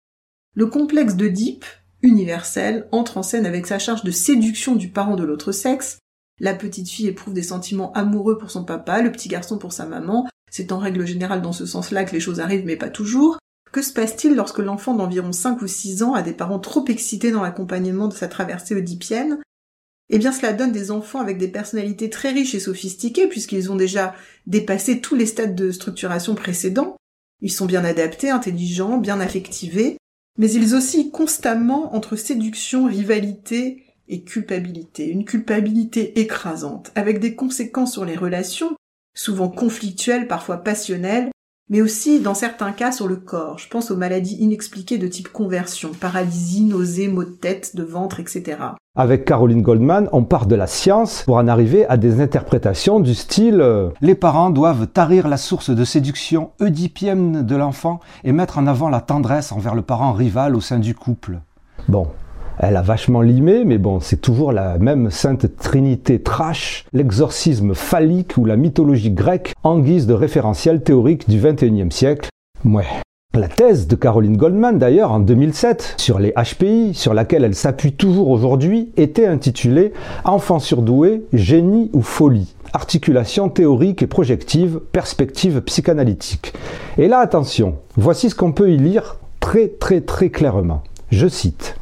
Le 0.54 0.66
complexe 0.66 1.14
d'Oedipe, 1.14 1.64
universel, 2.02 2.86
entre 2.92 3.16
en 3.16 3.22
scène 3.22 3.46
avec 3.46 3.66
sa 3.66 3.78
charge 3.78 4.04
de 4.04 4.10
séduction 4.10 4.76
du 4.76 4.88
parent 4.88 5.16
de 5.16 5.24
l'autre 5.24 5.52
sexe. 5.52 5.98
La 6.40 6.54
petite 6.54 6.88
fille 6.88 7.08
éprouve 7.08 7.34
des 7.34 7.42
sentiments 7.42 7.92
amoureux 7.92 8.38
pour 8.38 8.50
son 8.50 8.64
papa, 8.64 9.02
le 9.02 9.10
petit 9.10 9.28
garçon 9.28 9.58
pour 9.58 9.72
sa 9.72 9.86
maman. 9.86 10.28
C'est 10.50 10.72
en 10.72 10.78
règle 10.78 11.06
générale 11.06 11.42
dans 11.42 11.52
ce 11.52 11.66
sens-là 11.66 12.04
que 12.04 12.12
les 12.12 12.20
choses 12.20 12.40
arrivent, 12.40 12.66
mais 12.66 12.76
pas 12.76 12.90
toujours. 12.90 13.38
Que 13.72 13.82
se 13.82 13.92
passe-t-il 13.92 14.34
lorsque 14.34 14.58
l'enfant 14.58 14.94
d'environ 14.94 15.32
5 15.32 15.60
ou 15.60 15.66
6 15.66 16.02
ans 16.02 16.14
a 16.14 16.22
des 16.22 16.32
parents 16.32 16.58
trop 16.58 16.84
excités 16.88 17.32
dans 17.32 17.42
l'accompagnement 17.42 18.08
de 18.08 18.14
sa 18.14 18.28
traversée 18.28 18.74
oedipienne? 18.74 19.38
Eh 20.10 20.18
bien, 20.18 20.32
cela 20.32 20.52
donne 20.52 20.72
des 20.72 20.90
enfants 20.90 21.20
avec 21.20 21.38
des 21.38 21.48
personnalités 21.48 22.08
très 22.08 22.30
riches 22.30 22.54
et 22.54 22.60
sophistiquées, 22.60 23.26
puisqu'ils 23.28 23.70
ont 23.70 23.76
déjà 23.76 24.14
dépassé 24.46 25.00
tous 25.00 25.14
les 25.14 25.26
stades 25.26 25.54
de 25.54 25.70
structuration 25.70 26.34
précédents. 26.34 26.96
Ils 27.40 27.52
sont 27.52 27.66
bien 27.66 27.84
adaptés, 27.84 28.30
intelligents, 28.30 28.98
bien 28.98 29.20
affectivés, 29.20 29.98
mais 30.38 30.50
ils 30.50 30.74
oscillent 30.74 31.10
constamment 31.10 31.94
entre 31.94 32.16
séduction, 32.16 32.86
rivalité 32.86 33.84
et 34.08 34.22
culpabilité. 34.22 35.08
Une 35.08 35.24
culpabilité 35.24 36.18
écrasante, 36.20 36.90
avec 36.94 37.20
des 37.20 37.34
conséquences 37.34 37.92
sur 37.92 38.04
les 38.04 38.16
relations, 38.16 38.74
souvent 39.14 39.48
conflictuelles, 39.48 40.26
parfois 40.26 40.58
passionnelles, 40.58 41.30
mais 41.70 41.82
aussi 41.82 42.20
dans 42.20 42.34
certains 42.34 42.72
cas 42.72 42.92
sur 42.92 43.08
le 43.08 43.16
corps. 43.16 43.58
Je 43.58 43.68
pense 43.68 43.90
aux 43.90 43.96
maladies 43.96 44.36
inexpliquées 44.36 44.98
de 44.98 45.06
type 45.06 45.28
conversion, 45.28 45.90
paralysie, 45.98 46.62
nausées, 46.62 47.08
maux 47.08 47.24
de 47.24 47.30
tête, 47.30 47.76
de 47.76 47.82
ventre, 47.82 48.20
etc. 48.20 48.56
Avec 48.96 49.24
Caroline 49.24 49.62
Goldman, 49.62 50.08
on 50.12 50.24
part 50.24 50.46
de 50.46 50.56
la 50.56 50.66
science 50.66 51.22
pour 51.22 51.36
en 51.36 51.46
arriver 51.46 51.86
à 51.86 51.96
des 51.96 52.20
interprétations 52.20 53.00
du 53.00 53.14
style 53.14 53.60
euh, 53.60 53.90
Les 54.00 54.14
parents 54.14 54.50
doivent 54.50 54.88
tarir 54.88 55.28
la 55.28 55.36
source 55.36 55.70
de 55.70 55.84
séduction 55.84 56.50
oedipienne 56.60 57.46
de 57.46 57.56
l'enfant 57.56 58.00
et 58.24 58.32
mettre 58.32 58.58
en 58.58 58.66
avant 58.66 58.88
la 58.88 59.00
tendresse 59.00 59.52
envers 59.52 59.74
le 59.74 59.82
parent 59.82 60.12
rival 60.12 60.56
au 60.56 60.60
sein 60.60 60.78
du 60.78 60.94
couple. 60.94 61.38
Bon, 61.86 62.08
elle 62.58 62.76
a 62.76 62.82
vachement 62.82 63.20
limé, 63.20 63.64
mais 63.64 63.78
bon, 63.78 64.00
c'est 64.00 64.20
toujours 64.20 64.52
la 64.52 64.78
même 64.78 65.10
sainte 65.10 65.56
trinité 65.56 66.20
trash, 66.20 66.84
l'exorcisme 66.92 67.74
phallique 67.74 68.36
ou 68.36 68.44
la 68.44 68.56
mythologie 68.56 69.10
grecque 69.10 69.54
en 69.62 69.78
guise 69.78 70.06
de 70.06 70.14
référentiel 70.14 70.82
théorique 70.82 71.28
du 71.28 71.38
XXIe 71.38 71.90
siècle. 71.90 72.28
Ouais. 72.64 72.86
La 73.34 73.48
thèse 73.48 73.86
de 73.86 73.94
Caroline 73.94 74.36
Goldman, 74.36 74.78
d'ailleurs, 74.78 75.12
en 75.12 75.20
2007, 75.20 75.94
sur 75.96 76.18
les 76.18 76.32
HPI, 76.32 76.94
sur 76.94 77.14
laquelle 77.14 77.44
elle 77.44 77.54
s'appuie 77.54 77.92
toujours 77.92 78.30
aujourd'hui, 78.30 78.90
était 78.96 79.26
intitulée 79.26 79.92
Enfants 80.24 80.58
surdoués, 80.58 81.24
génie 81.32 81.90
ou 81.92 82.02
folie 82.02 82.54
articulation 82.72 83.48
théorique 83.48 84.02
et 84.02 84.06
projective, 84.06 84.80
perspective 84.92 85.60
psychanalytique. 85.62 86.52
Et 86.98 87.08
là, 87.08 87.18
attention, 87.18 87.76
voici 87.96 88.30
ce 88.30 88.34
qu'on 88.34 88.52
peut 88.52 88.70
y 88.70 88.76
lire 88.76 89.16
très 89.40 89.68
très 89.68 90.00
très 90.00 90.30
clairement. 90.30 90.82
Je 91.10 91.26
cite. 91.28 91.76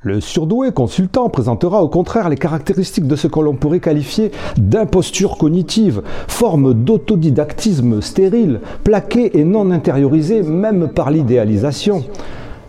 Le 0.00 0.20
surdoué 0.20 0.70
consultant 0.70 1.28
présentera 1.28 1.82
au 1.82 1.88
contraire 1.88 2.28
les 2.28 2.36
caractéristiques 2.36 3.08
de 3.08 3.16
ce 3.16 3.26
que 3.26 3.40
l'on 3.40 3.54
pourrait 3.54 3.80
qualifier 3.80 4.30
d'imposture 4.56 5.36
cognitive, 5.36 6.02
forme 6.28 6.72
d'autodidactisme 6.72 8.00
stérile, 8.00 8.60
plaqué 8.84 9.38
et 9.38 9.44
non 9.44 9.70
intériorisé 9.72 10.42
même 10.42 10.88
par 10.88 11.10
l'idéalisation 11.10 12.04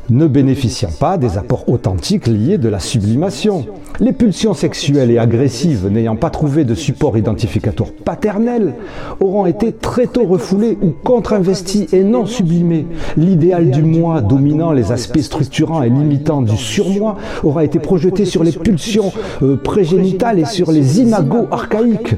ne 0.10 0.28
bénéficiant 0.28 0.90
pas 1.00 1.18
des 1.18 1.38
apports 1.38 1.70
authentiques 1.70 2.28
liés 2.28 2.58
de 2.58 2.70
la 2.70 2.80
sublimation. 2.80 3.66
Les 4.00 4.14
pulsions 4.14 4.54
sexuelles 4.54 5.12
et 5.12 5.18
agressives 5.18 5.88
n'ayant 5.88 6.16
pas 6.16 6.30
trouvé 6.30 6.64
de 6.64 6.74
support 6.74 7.18
identificateur 7.18 7.92
paternel 7.92 8.74
auront 9.20 9.46
été 9.46 9.74
très 9.74 10.08
tôt 10.08 10.26
refoulées 10.26 10.78
ou 10.82 10.92
contre-investies 10.92 11.88
et 11.92 12.04
non 12.04 12.26
sublimées. 12.26 12.88
L'idéal 13.18 13.70
du 13.70 13.84
moi 13.84 14.22
dominant 14.22 14.72
les 14.72 14.92
aspects 14.92 15.20
structurants 15.20 15.84
et 15.84 15.90
limitants 15.90 16.42
du 16.42 16.56
surmoi 16.56 17.18
aura 17.44 17.64
été 17.64 17.80
projeté 17.80 18.26
sur 18.26 18.44
les 18.44 18.52
pulsions 18.52 19.12
euh, 19.42 19.58
prégénitales 19.58 20.40
et 20.40 20.46
sur 20.46 20.72
les 20.72 21.02
imagos 21.02 21.48
archaïques. 21.52 22.16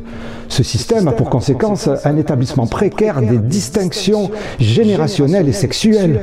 Ce 0.52 0.64
système 0.64 1.08
a 1.08 1.14
pour 1.14 1.30
conséquence 1.30 1.88
un 2.04 2.18
établissement 2.18 2.68
précaire 2.68 3.22
des 3.22 3.38
distinctions 3.38 4.32
générationnelles 4.60 5.48
et 5.48 5.54
sexuelles. 5.54 6.20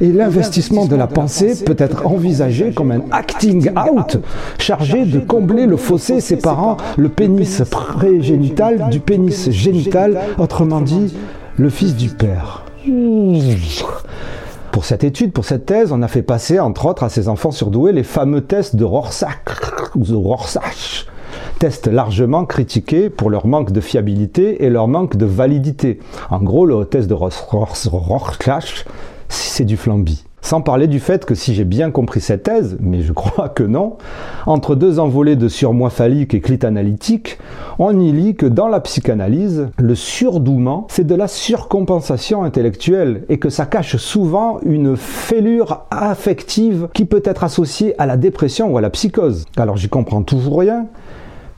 Et 0.00 0.12
l'investissement 0.12 0.86
de 0.86 0.94
la 0.94 1.08
pensée 1.08 1.64
peut 1.64 1.74
être 1.76 2.06
envisagé 2.06 2.70
comme 2.70 2.92
un 2.92 3.02
acting 3.10 3.70
out 3.70 4.18
chargé 4.60 5.04
de 5.04 5.18
combler 5.18 5.66
le 5.66 5.76
fossé 5.76 6.20
séparant 6.20 6.76
le 6.96 7.08
pénis 7.08 7.60
prégénital 7.68 8.88
du 8.88 9.00
pénis 9.00 9.50
génital, 9.50 10.16
autrement 10.38 10.80
dit, 10.80 11.12
le 11.56 11.68
fils 11.68 11.96
du 11.96 12.08
père. 12.10 12.64
Pour 14.70 14.84
cette 14.84 15.02
étude, 15.02 15.32
pour 15.32 15.44
cette 15.44 15.66
thèse, 15.66 15.90
on 15.90 16.02
a 16.02 16.08
fait 16.08 16.22
passer, 16.22 16.60
entre 16.60 16.86
autres, 16.86 17.02
à 17.02 17.08
ces 17.08 17.26
enfants 17.26 17.50
surdoués 17.50 17.90
les 17.90 18.04
fameux 18.04 18.42
tests 18.42 18.76
de 18.76 18.84
Rorschach, 18.84 19.38
ou 19.96 20.04
de 20.04 20.14
Rorschach 20.14 21.08
tests 21.62 21.86
largement 21.86 22.44
critiqués 22.44 23.08
pour 23.08 23.30
leur 23.30 23.46
manque 23.46 23.70
de 23.70 23.80
fiabilité 23.80 24.64
et 24.64 24.68
leur 24.68 24.88
manque 24.88 25.16
de 25.16 25.26
validité. 25.26 26.00
En 26.28 26.40
gros, 26.42 26.66
le 26.66 26.84
test 26.86 27.08
de 27.08 27.14
Rorschach, 27.14 28.84
c'est 29.28 29.64
du 29.64 29.76
flambi. 29.76 30.24
Sans 30.40 30.60
parler 30.60 30.88
du 30.88 30.98
fait 30.98 31.24
que 31.24 31.36
si 31.36 31.54
j'ai 31.54 31.62
bien 31.62 31.92
compris 31.92 32.20
cette 32.20 32.42
thèse, 32.42 32.76
mais 32.80 33.02
je 33.02 33.12
crois 33.12 33.48
que 33.48 33.62
non, 33.62 33.96
entre 34.46 34.74
deux 34.74 34.98
envolées 34.98 35.36
de 35.36 35.46
surmoi 35.46 35.88
phallique 35.90 36.34
et 36.34 36.40
clite 36.40 36.64
analytique, 36.64 37.38
on 37.78 37.96
y 38.00 38.10
lit 38.10 38.34
que 38.34 38.46
dans 38.46 38.66
la 38.66 38.80
psychanalyse, 38.80 39.68
le 39.78 39.94
surdouement, 39.94 40.88
c'est 40.90 41.06
de 41.06 41.14
la 41.14 41.28
surcompensation 41.28 42.42
intellectuelle 42.42 43.22
et 43.28 43.38
que 43.38 43.50
ça 43.50 43.66
cache 43.66 43.98
souvent 43.98 44.58
une 44.64 44.96
fêlure 44.96 45.84
affective 45.92 46.88
qui 46.92 47.04
peut 47.04 47.22
être 47.24 47.44
associée 47.44 47.94
à 48.00 48.06
la 48.06 48.16
dépression 48.16 48.72
ou 48.72 48.78
à 48.78 48.80
la 48.80 48.90
psychose. 48.90 49.44
Alors 49.56 49.76
j'y 49.76 49.88
comprends 49.88 50.24
toujours 50.24 50.58
rien, 50.58 50.88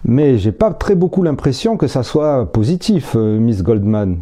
mais 0.05 0.39
j'ai 0.39 0.53
pas 0.53 0.73
très 0.73 0.95
beaucoup 0.95 1.23
l'impression 1.23 1.77
que 1.77 1.87
ça 1.87 2.03
soit 2.03 2.51
positif, 2.53 3.13
euh, 3.17 3.39
Miss 3.39 3.63
Goldman. 3.63 4.19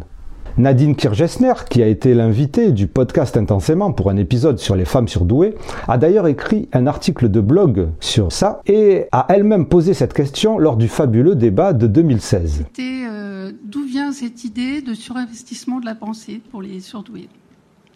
Nadine 0.55 0.95
Kirchesner, 0.95 1.53
qui 1.67 1.81
a 1.81 1.87
été 1.87 2.13
l'invitée 2.13 2.71
du 2.71 2.85
podcast 2.85 3.35
Intensément 3.37 3.91
pour 3.91 4.11
un 4.11 4.17
épisode 4.17 4.59
sur 4.59 4.75
les 4.75 4.85
femmes 4.85 5.07
surdouées, 5.07 5.55
a 5.87 5.97
d'ailleurs 5.97 6.27
écrit 6.27 6.69
un 6.73 6.85
article 6.85 7.29
de 7.29 7.41
blog 7.41 7.89
sur 7.99 8.31
ça 8.31 8.61
et 8.67 9.07
a 9.11 9.25
elle-même 9.29 9.65
posé 9.65 9.95
cette 9.95 10.13
question 10.13 10.59
lors 10.59 10.77
du 10.77 10.87
fabuleux 10.87 11.33
débat 11.35 11.73
de 11.73 11.87
2016. 11.87 12.65
C'était 12.67 13.03
euh, 13.09 13.51
d'où 13.63 13.83
vient 13.83 14.11
cette 14.11 14.43
idée 14.43 14.81
de 14.83 14.93
surinvestissement 14.93 15.79
de 15.79 15.85
la 15.85 15.95
pensée 15.95 16.39
pour 16.51 16.61
les 16.61 16.79
surdoués 16.81 17.29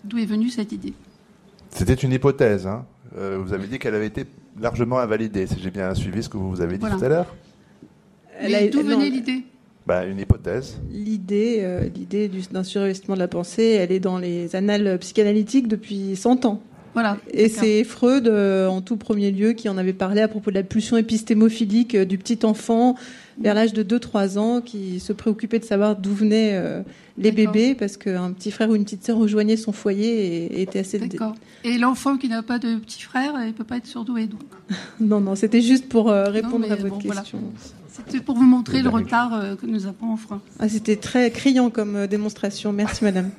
D'où 0.04 0.18
est 0.18 0.26
venue 0.26 0.50
cette 0.50 0.72
idée? 0.72 0.94
C'était 1.70 1.94
une 1.94 2.12
hypothèse. 2.12 2.66
Hein. 2.66 2.86
Euh, 3.18 3.38
vous 3.40 3.54
avez 3.54 3.68
dit 3.68 3.78
qu'elle 3.78 3.94
avait 3.94 4.08
été 4.08 4.26
largement 4.60 4.98
invalidée, 4.98 5.46
si 5.46 5.60
j'ai 5.62 5.70
bien 5.70 5.94
suivi 5.94 6.24
ce 6.24 6.30
que 6.30 6.38
vous 6.38 6.60
avez 6.62 6.74
dit 6.74 6.80
Voilà. 6.80 6.96
tout 6.98 7.06
à 7.06 7.10
l'heure. 7.10 7.36
Mais 8.42 8.70
d'où 8.70 8.82
venait 8.82 9.10
l'idée? 9.10 9.44
Bah, 9.86 10.06
une 10.06 10.20
hypothèse. 10.20 10.78
L'idée, 10.92 11.60
euh, 11.62 11.88
l'idée 11.96 12.28
du- 12.28 12.42
d'un 12.52 12.64
surinvestissement 12.64 13.16
de 13.16 13.20
la 13.20 13.30
pensée, 13.30 13.64
elle 13.80 13.92
est 13.94 14.02
dans 14.02 14.18
les 14.18 14.54
annales 14.56 14.98
psychanalytiques 15.00 15.68
depuis 15.70 16.16
100 16.18 16.46
ans. 16.46 16.62
Voilà. 16.94 17.18
Et 17.32 17.44
d'accord. 17.48 17.64
c'est 17.64 17.84
Freud, 17.84 18.28
euh, 18.28 18.68
en 18.68 18.82
tout 18.82 18.98
premier 18.98 19.32
lieu, 19.32 19.54
qui 19.54 19.70
en 19.70 19.78
avait 19.78 19.94
parlé 19.94 20.20
à 20.20 20.28
propos 20.28 20.50
de 20.50 20.56
la 20.56 20.64
pulsion 20.64 20.98
épistémophilique 20.98 21.96
euh, 21.96 22.06
du 22.06 22.18
petit 22.18 22.40
enfant 22.44 22.96
vers 23.40 23.54
l'âge 23.54 23.72
de 23.72 23.84
2-3 23.84 24.38
ans, 24.40 24.62
qui 24.62 25.00
se 25.00 25.14
préoccupait 25.14 25.60
de 25.60 25.64
savoir 25.64 25.96
d'où 25.96 26.12
venaient 26.12 26.54
euh, 26.56 26.82
les 27.20 27.32
D'accord. 27.32 27.54
bébés, 27.54 27.76
parce 27.76 27.96
qu'un 27.96 28.32
petit 28.32 28.50
frère 28.50 28.70
ou 28.72 28.76
une 28.76 28.84
petite 28.84 29.06
sœur 29.06 29.18
rejoignait 29.18 29.58
son 29.58 29.72
foyer 29.72 30.46
et, 30.46 30.58
et 30.58 30.62
était 30.64 30.80
assez... 30.80 30.98
D'accord. 30.98 31.36
Et 31.64 31.78
l'enfant 31.78 32.18
qui 32.18 32.30
n'a 32.30 32.42
pas 32.42 32.58
de 32.58 32.76
petit 32.78 33.02
frère, 33.04 33.36
il 33.46 33.54
peut 33.54 33.64
pas 33.64 33.78
être 33.78 33.86
surdoué. 33.86 34.26
Donc, 34.26 34.42
Non, 35.00 35.22
non, 35.22 35.36
c'était 35.36 35.62
juste 35.62 35.88
pour 35.88 36.10
euh, 36.10 36.26
répondre 36.30 36.66
à 36.72 36.76
votre 36.76 36.96
bon, 36.96 37.00
voilà. 37.06 37.24
C'était 38.06 38.24
pour 38.24 38.36
vous 38.36 38.44
montrer 38.44 38.78
Oui, 38.78 38.84
le 38.84 38.86
d'accord. 38.86 39.00
retard 39.00 39.34
euh, 39.34 39.56
que 39.56 39.66
nous 39.66 39.86
avons 39.86 40.14
en 40.14 40.18
France. 40.18 40.42
Ah, 40.60 40.70
c'était 40.70 40.96
très 40.98 41.32
criant 41.32 41.70
comme 41.70 41.96
euh, 41.96 42.08
démonstration. 42.08 42.72
Merci, 42.72 43.04
madame. 43.04 43.30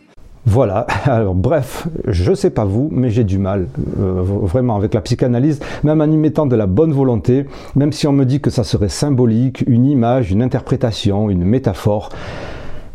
Voilà, 0.47 0.87
alors 1.05 1.35
bref, 1.35 1.88
je 2.07 2.33
sais 2.33 2.51
pas 2.51 2.64
vous, 2.64 2.88
mais 2.90 3.11
j'ai 3.11 3.25
du 3.25 3.38
mal, 3.38 3.68
euh, 4.01 4.23
vraiment, 4.23 4.77
avec 4.77 4.94
la 4.94 5.03
psychanalyse, 5.03 5.61
même 5.85 6.01
en 6.01 6.05
y 6.07 6.16
mettant 6.16 6.47
de 6.47 6.57
la 6.57 6.66
bonne 6.66 6.92
volonté, 6.92 7.44
même 7.77 7.92
si 7.92 8.07
on 8.07 8.12
me 8.12 8.25
dit 8.25 8.40
que 8.40 8.49
ça 8.49 8.64
serait 8.64 8.88
symbolique, 8.88 9.62
une 9.66 9.85
image, 9.85 10.31
une 10.31 10.42
interprétation, 10.42 11.29
une 11.29 11.44
métaphore, 11.44 12.09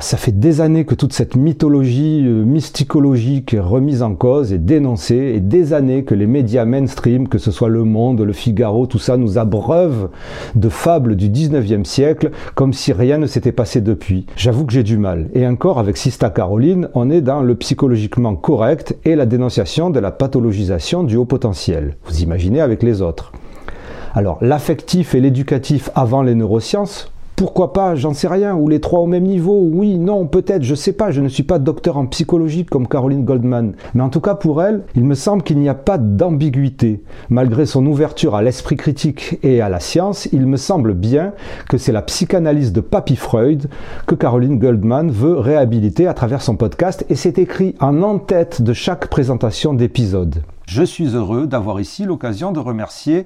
Ça 0.04 0.18
fait 0.18 0.38
des 0.38 0.60
années 0.60 0.84
que 0.84 0.96
toute 0.96 1.14
cette 1.14 1.38
mythologie 1.38 2.26
euh, 2.28 2.44
mysticologique 2.44 3.54
est 3.54 3.62
remise 3.62 4.04
en 4.04 4.16
cause 4.16 4.52
et 4.52 4.58
dénoncée, 4.58 5.32
et 5.34 5.40
des 5.40 5.72
années 5.72 6.04
que 6.04 6.14
les 6.14 6.28
médias 6.28 6.66
mainstream, 6.66 7.30
que 7.30 7.38
ce 7.38 7.52
soit 7.52 7.70
Le 7.70 7.86
Monde, 7.86 8.20
Le 8.20 8.34
Figaro, 8.34 8.86
tout 8.86 9.00
ça, 9.00 9.16
nous 9.16 9.38
abreuvent 9.38 10.10
de 10.56 10.68
fables 10.68 11.16
du 11.16 11.30
19e 11.30 11.86
siècle, 11.86 12.32
comme 12.54 12.74
si 12.74 12.92
rien 12.92 13.18
ne 13.18 13.28
s'était 13.28 13.54
passé 13.54 13.80
depuis. 13.80 14.26
J'avoue 14.36 14.66
que 14.66 14.74
j'ai 14.74 14.84
du 14.84 14.98
mal. 14.98 15.30
Et 15.34 15.48
encore, 15.48 15.80
avec 15.80 15.96
Sista 15.96 16.30
Caroline, 16.30 16.90
on 16.96 17.10
est 17.10 17.22
dans 17.22 17.42
le 17.42 17.56
psychologiquement 17.56 18.36
correct 18.36 18.98
et 19.06 19.16
la 19.16 19.26
dénonciation 19.26 19.90
de 19.90 20.02
la 20.02 20.12
pathologisation 20.12 21.06
du 21.06 21.16
haut 21.16 21.24
potentiel. 21.24 21.96
Vous 22.08 22.22
imaginez 22.22 22.60
avec 22.60 22.84
les 22.84 23.02
autres. 23.02 23.32
Alors, 24.14 24.38
l'affectif 24.42 25.16
et 25.16 25.22
l'éducatif 25.22 25.90
avant 25.96 26.24
les 26.24 26.36
neurosciences, 26.36 27.13
pourquoi 27.44 27.74
pas, 27.74 27.96
j'en 27.96 28.14
sais 28.14 28.30
rien, 28.30 28.56
ou 28.56 28.70
les 28.70 28.80
trois 28.80 29.02
au 29.02 29.06
même 29.06 29.26
niveau, 29.26 29.68
oui, 29.70 29.98
non, 29.98 30.28
peut-être, 30.28 30.64
je 30.64 30.76
sais 30.76 30.94
pas, 30.94 31.12
je 31.12 31.20
ne 31.20 31.28
suis 31.28 31.44
pas 31.44 31.60
docteur 31.60 31.98
en 31.98 32.06
psychologie 32.06 32.64
comme 32.64 32.88
Caroline 32.88 33.26
Goldman. 33.26 33.74
Mais 33.94 34.02
en 34.02 34.08
tout 34.08 34.22
cas, 34.22 34.34
pour 34.34 34.64
elle, 34.64 34.84
il 34.96 35.04
me 35.04 35.14
semble 35.14 35.44
qu'il 35.44 35.60
n'y 35.60 35.68
a 35.68 35.74
pas 35.74 35.98
d'ambiguïté. 35.98 37.04
Malgré 37.30 37.66
son 37.66 37.86
ouverture 37.86 38.36
à 38.36 38.42
l'esprit 38.42 38.78
critique 38.78 39.40
et 39.44 39.60
à 39.60 39.68
la 39.68 39.82
science, 39.82 40.30
il 40.32 40.48
me 40.48 40.56
semble 40.56 40.94
bien 40.94 41.34
que 41.68 41.78
c'est 41.78 41.92
la 41.92 42.02
psychanalyse 42.02 42.72
de 42.72 42.80
Papy 42.80 43.18
Freud 43.18 43.68
que 44.08 44.16
Caroline 44.16 44.58
Goldman 44.58 45.12
veut 45.12 45.38
réhabiliter 45.38 46.08
à 46.08 46.14
travers 46.14 46.42
son 46.42 46.56
podcast, 46.56 47.06
et 47.10 47.16
c'est 47.16 47.40
écrit 47.40 47.76
en 47.82 48.04
en-tête 48.04 48.62
de 48.62 48.72
chaque 48.72 49.08
présentation 49.08 49.74
d'épisode. 49.74 50.44
Je 50.66 50.84
suis 50.84 51.14
heureux 51.14 51.46
d'avoir 51.46 51.82
ici 51.82 52.06
l'occasion 52.06 52.54
de 52.54 52.60
remercier 52.60 53.26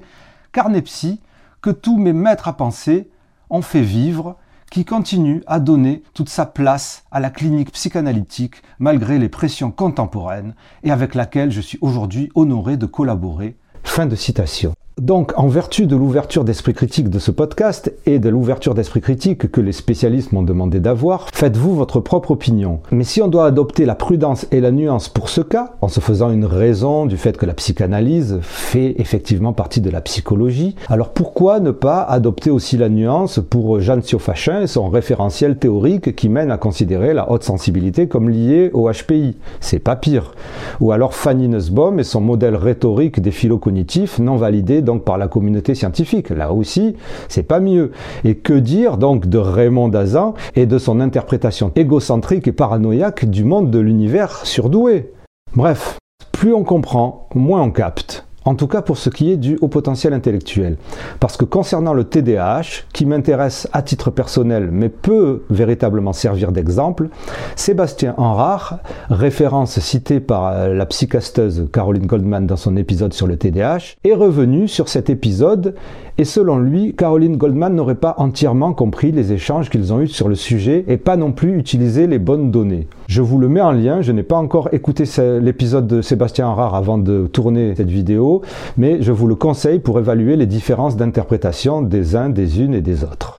Carnepsy, 0.50 1.20
que 1.62 1.70
tous 1.70 1.98
mes 1.98 2.12
maîtres 2.12 2.48
à 2.48 2.56
penser 2.56 3.08
ont 3.50 3.62
fait 3.62 3.82
vivre, 3.82 4.36
qui 4.70 4.84
continue 4.84 5.42
à 5.46 5.60
donner 5.60 6.02
toute 6.14 6.28
sa 6.28 6.46
place 6.46 7.04
à 7.10 7.20
la 7.20 7.30
clinique 7.30 7.72
psychanalytique 7.72 8.62
malgré 8.78 9.18
les 9.18 9.28
pressions 9.28 9.70
contemporaines 9.70 10.54
et 10.82 10.90
avec 10.90 11.14
laquelle 11.14 11.50
je 11.50 11.60
suis 11.60 11.78
aujourd'hui 11.80 12.30
honoré 12.34 12.76
de 12.76 12.86
collaborer. 12.86 13.56
Fin 13.82 14.06
de 14.06 14.16
citation. 14.16 14.74
Donc, 14.98 15.32
en 15.36 15.46
vertu 15.46 15.86
de 15.86 15.94
l'ouverture 15.94 16.42
d'esprit 16.42 16.74
critique 16.74 17.08
de 17.08 17.20
ce 17.20 17.30
podcast 17.30 17.94
et 18.04 18.18
de 18.18 18.28
l'ouverture 18.28 18.74
d'esprit 18.74 19.00
critique 19.00 19.48
que 19.48 19.60
les 19.60 19.70
spécialistes 19.70 20.32
m'ont 20.32 20.42
demandé 20.42 20.80
d'avoir, 20.80 21.28
faites-vous 21.32 21.76
votre 21.76 22.00
propre 22.00 22.32
opinion. 22.32 22.80
Mais 22.90 23.04
si 23.04 23.22
on 23.22 23.28
doit 23.28 23.46
adopter 23.46 23.84
la 23.84 23.94
prudence 23.94 24.48
et 24.50 24.60
la 24.60 24.72
nuance 24.72 25.08
pour 25.08 25.28
ce 25.28 25.40
cas, 25.40 25.74
en 25.82 25.88
se 25.88 26.00
faisant 26.00 26.32
une 26.32 26.44
raison 26.44 27.06
du 27.06 27.16
fait 27.16 27.36
que 27.36 27.46
la 27.46 27.54
psychanalyse 27.54 28.40
fait 28.42 28.96
effectivement 28.98 29.52
partie 29.52 29.80
de 29.80 29.88
la 29.88 30.00
psychologie, 30.00 30.74
alors 30.88 31.10
pourquoi 31.10 31.60
ne 31.60 31.70
pas 31.70 32.02
adopter 32.02 32.50
aussi 32.50 32.76
la 32.76 32.88
nuance 32.88 33.38
pour 33.38 33.78
Jeanne 33.78 34.02
Siofachin 34.02 34.62
et 34.62 34.66
son 34.66 34.88
référentiel 34.88 35.58
théorique 35.58 36.16
qui 36.16 36.28
mène 36.28 36.50
à 36.50 36.58
considérer 36.58 37.14
la 37.14 37.30
haute 37.30 37.44
sensibilité 37.44 38.08
comme 38.08 38.28
liée 38.28 38.72
au 38.72 38.90
HPI 38.90 39.36
C'est 39.60 39.78
pas 39.78 39.94
pire. 39.94 40.32
Ou 40.80 40.90
alors 40.90 41.14
Fanny 41.14 41.46
Nussbaum 41.46 42.00
et 42.00 42.04
son 42.04 42.20
modèle 42.20 42.56
rhétorique 42.56 43.20
des 43.20 43.30
phylocognitifs 43.30 44.18
non 44.18 44.34
validé 44.34 44.82
donc 44.88 45.04
par 45.04 45.18
la 45.18 45.28
communauté 45.28 45.74
scientifique. 45.74 46.30
Là 46.30 46.50
aussi, 46.50 46.96
c'est 47.28 47.42
pas 47.42 47.60
mieux. 47.60 47.92
Et 48.24 48.36
que 48.36 48.54
dire 48.54 48.96
donc 48.96 49.26
de 49.26 49.36
Raymond 49.36 49.88
Dazan 49.88 50.32
et 50.56 50.64
de 50.64 50.78
son 50.78 50.98
interprétation 51.00 51.72
égocentrique 51.76 52.48
et 52.48 52.52
paranoïaque 52.52 53.26
du 53.26 53.44
monde 53.44 53.70
de 53.70 53.78
l'univers 53.78 54.46
surdoué? 54.46 55.12
Bref, 55.54 55.98
plus 56.32 56.54
on 56.54 56.64
comprend, 56.64 57.28
moins 57.34 57.60
on 57.60 57.70
capte. 57.70 58.27
En 58.44 58.54
tout 58.54 58.66
cas 58.66 58.82
pour 58.82 58.98
ce 58.98 59.10
qui 59.10 59.30
est 59.32 59.36
du 59.36 59.58
haut 59.60 59.68
potentiel 59.68 60.12
intellectuel. 60.12 60.76
Parce 61.20 61.36
que 61.36 61.44
concernant 61.44 61.92
le 61.92 62.04
TDAH, 62.04 62.84
qui 62.92 63.04
m'intéresse 63.04 63.68
à 63.72 63.82
titre 63.82 64.10
personnel 64.10 64.70
mais 64.72 64.88
peut 64.88 65.42
véritablement 65.50 66.12
servir 66.12 66.52
d'exemple, 66.52 67.08
Sébastien 67.56 68.14
Henrard, 68.16 68.78
référence 69.10 69.78
citée 69.80 70.20
par 70.20 70.68
la 70.68 70.86
psychasteuse 70.86 71.68
Caroline 71.72 72.06
Goldman 72.06 72.46
dans 72.46 72.56
son 72.56 72.76
épisode 72.76 73.12
sur 73.12 73.26
le 73.26 73.36
TDAH, 73.36 73.96
est 74.04 74.14
revenu 74.14 74.68
sur 74.68 74.88
cet 74.88 75.10
épisode 75.10 75.74
et 76.20 76.24
selon 76.24 76.58
lui, 76.58 76.94
Caroline 76.94 77.36
Goldman 77.36 77.76
n'aurait 77.76 77.94
pas 77.94 78.16
entièrement 78.18 78.72
compris 78.72 79.12
les 79.12 79.32
échanges 79.32 79.70
qu'ils 79.70 79.92
ont 79.92 80.00
eus 80.00 80.08
sur 80.08 80.28
le 80.28 80.34
sujet 80.34 80.84
et 80.88 80.96
pas 80.96 81.16
non 81.16 81.30
plus 81.30 81.56
utilisé 81.56 82.08
les 82.08 82.18
bonnes 82.18 82.50
données. 82.50 82.88
Je 83.06 83.22
vous 83.22 83.38
le 83.38 83.48
mets 83.48 83.60
en 83.60 83.70
lien, 83.70 84.02
je 84.02 84.10
n'ai 84.10 84.24
pas 84.24 84.36
encore 84.36 84.68
écouté 84.72 85.04
l'épisode 85.40 85.86
de 85.86 86.02
Sébastien 86.02 86.52
Rare 86.52 86.74
avant 86.74 86.98
de 86.98 87.28
tourner 87.28 87.74
cette 87.76 87.90
vidéo, 87.90 88.42
mais 88.76 89.00
je 89.00 89.12
vous 89.12 89.28
le 89.28 89.36
conseille 89.36 89.78
pour 89.78 90.00
évaluer 90.00 90.34
les 90.34 90.46
différences 90.46 90.96
d'interprétation 90.96 91.82
des 91.82 92.16
uns, 92.16 92.30
des 92.30 92.60
unes 92.60 92.74
et 92.74 92.80
des 92.80 93.04
autres. 93.04 93.38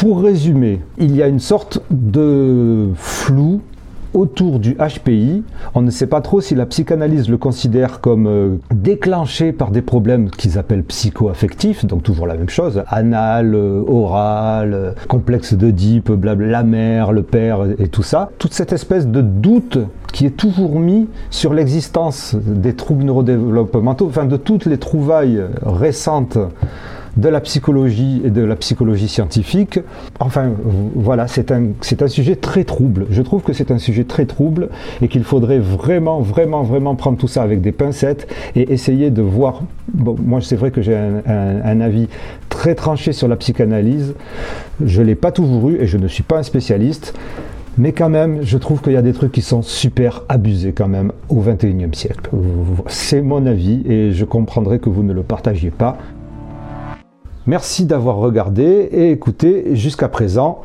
Pour 0.00 0.22
résumer, 0.22 0.80
il 0.96 1.14
y 1.14 1.22
a 1.22 1.28
une 1.28 1.38
sorte 1.38 1.82
de 1.90 2.88
flou 2.94 3.60
autour 4.16 4.58
du 4.58 4.76
HPI. 4.76 5.44
On 5.74 5.82
ne 5.82 5.90
sait 5.90 6.06
pas 6.06 6.22
trop 6.22 6.40
si 6.40 6.54
la 6.54 6.64
psychanalyse 6.66 7.28
le 7.28 7.36
considère 7.36 8.00
comme 8.00 8.26
euh, 8.26 8.56
déclenché 8.74 9.52
par 9.52 9.70
des 9.70 9.82
problèmes 9.82 10.30
qu'ils 10.30 10.58
appellent 10.58 10.82
psycho-affectifs, 10.84 11.84
donc 11.84 12.02
toujours 12.02 12.26
la 12.26 12.34
même 12.34 12.48
chose, 12.48 12.82
anal, 12.88 13.54
euh, 13.54 13.82
oral, 13.86 14.72
euh, 14.72 14.92
complexe 15.06 15.52
d'Oedipe, 15.54 16.10
blabla, 16.10 16.46
la 16.46 16.62
mère, 16.62 17.12
le 17.12 17.22
père 17.22 17.66
et 17.78 17.88
tout 17.88 18.02
ça. 18.02 18.30
Toute 18.38 18.54
cette 18.54 18.72
espèce 18.72 19.06
de 19.06 19.20
doute 19.20 19.78
qui 20.12 20.24
est 20.24 20.30
toujours 20.30 20.80
mis 20.80 21.08
sur 21.30 21.52
l'existence 21.52 22.34
des 22.34 22.74
troubles 22.74 23.04
neurodéveloppementaux, 23.04 24.06
enfin 24.06 24.24
de 24.24 24.38
toutes 24.38 24.64
les 24.64 24.78
trouvailles 24.78 25.42
récentes 25.62 26.38
de 27.16 27.28
la 27.28 27.40
psychologie 27.40 28.20
et 28.24 28.30
de 28.30 28.42
la 28.42 28.56
psychologie 28.56 29.08
scientifique. 29.08 29.80
Enfin, 30.20 30.52
voilà, 30.94 31.26
c'est 31.26 31.50
un, 31.50 31.68
sujet 32.08 32.36
très 32.36 32.64
trouble. 32.64 33.06
Je 33.10 33.22
trouve 33.22 33.42
que 33.42 33.52
c'est 33.52 33.70
un 33.70 33.78
sujet 33.78 34.04
très 34.04 34.26
trouble 34.26 34.68
et 35.00 35.08
qu'il 35.08 35.24
faudrait 35.24 35.58
vraiment, 35.58 36.20
vraiment, 36.20 36.62
vraiment 36.62 36.94
prendre 36.94 37.18
tout 37.18 37.28
ça 37.28 37.42
avec 37.42 37.60
des 37.60 37.72
pincettes 37.72 38.28
et 38.54 38.72
essayer 38.72 39.10
de 39.10 39.22
voir. 39.22 39.62
Moi, 39.94 40.40
c'est 40.42 40.56
vrai 40.56 40.70
que 40.70 40.82
j'ai 40.82 40.96
un, 40.96 41.22
un, 41.26 41.80
avis 41.80 42.08
très 42.48 42.74
tranché 42.74 43.12
sur 43.12 43.28
la 43.28 43.36
psychanalyse. 43.36 44.14
Je 44.84 45.00
ne 45.00 45.06
l'ai 45.06 45.14
pas 45.14 45.32
toujours 45.32 45.70
eu 45.70 45.76
et 45.76 45.86
je 45.86 45.96
ne 45.96 46.08
suis 46.08 46.22
pas 46.22 46.38
un 46.38 46.42
spécialiste. 46.42 47.14
Mais 47.78 47.92
quand 47.92 48.08
même, 48.08 48.38
je 48.42 48.56
trouve 48.56 48.80
qu'il 48.80 48.94
y 48.94 48.96
a 48.96 49.02
des 49.02 49.12
trucs 49.12 49.32
qui 49.32 49.42
sont 49.42 49.60
super 49.60 50.22
abusés 50.30 50.72
quand 50.72 50.88
même 50.88 51.12
au 51.28 51.42
21e 51.42 51.94
siècle. 51.94 52.30
C'est 52.86 53.20
mon 53.20 53.44
avis 53.44 53.82
et 53.86 54.12
je 54.12 54.24
comprendrai 54.24 54.78
que 54.78 54.88
vous 54.88 55.02
ne 55.02 55.12
le 55.12 55.22
partagiez 55.22 55.70
pas. 55.70 55.98
Merci 57.46 57.84
d'avoir 57.84 58.16
regardé 58.16 58.88
et 58.90 59.10
écouté 59.10 59.74
jusqu'à 59.74 60.08
présent. 60.08 60.62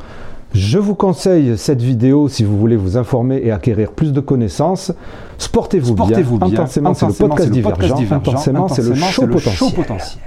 Je 0.54 0.78
vous 0.78 0.94
conseille 0.94 1.56
cette 1.56 1.80
vidéo 1.80 2.28
si 2.28 2.44
vous 2.44 2.58
voulez 2.58 2.76
vous 2.76 2.96
informer 2.96 3.40
et 3.42 3.50
acquérir 3.50 3.92
plus 3.92 4.12
de 4.12 4.20
connaissances. 4.20 4.92
Sportez-vous 5.38 5.94
bien. 5.94 6.18
Intensément, 6.40 6.92
c'est 6.94 7.06
le 7.06 7.12
podcast 7.14 7.50
divergent. 7.50 7.96
Intensément, 8.12 8.68
c'est 8.68 8.82
le 8.82 8.94
show 8.94 9.26
potentiel. 9.26 10.20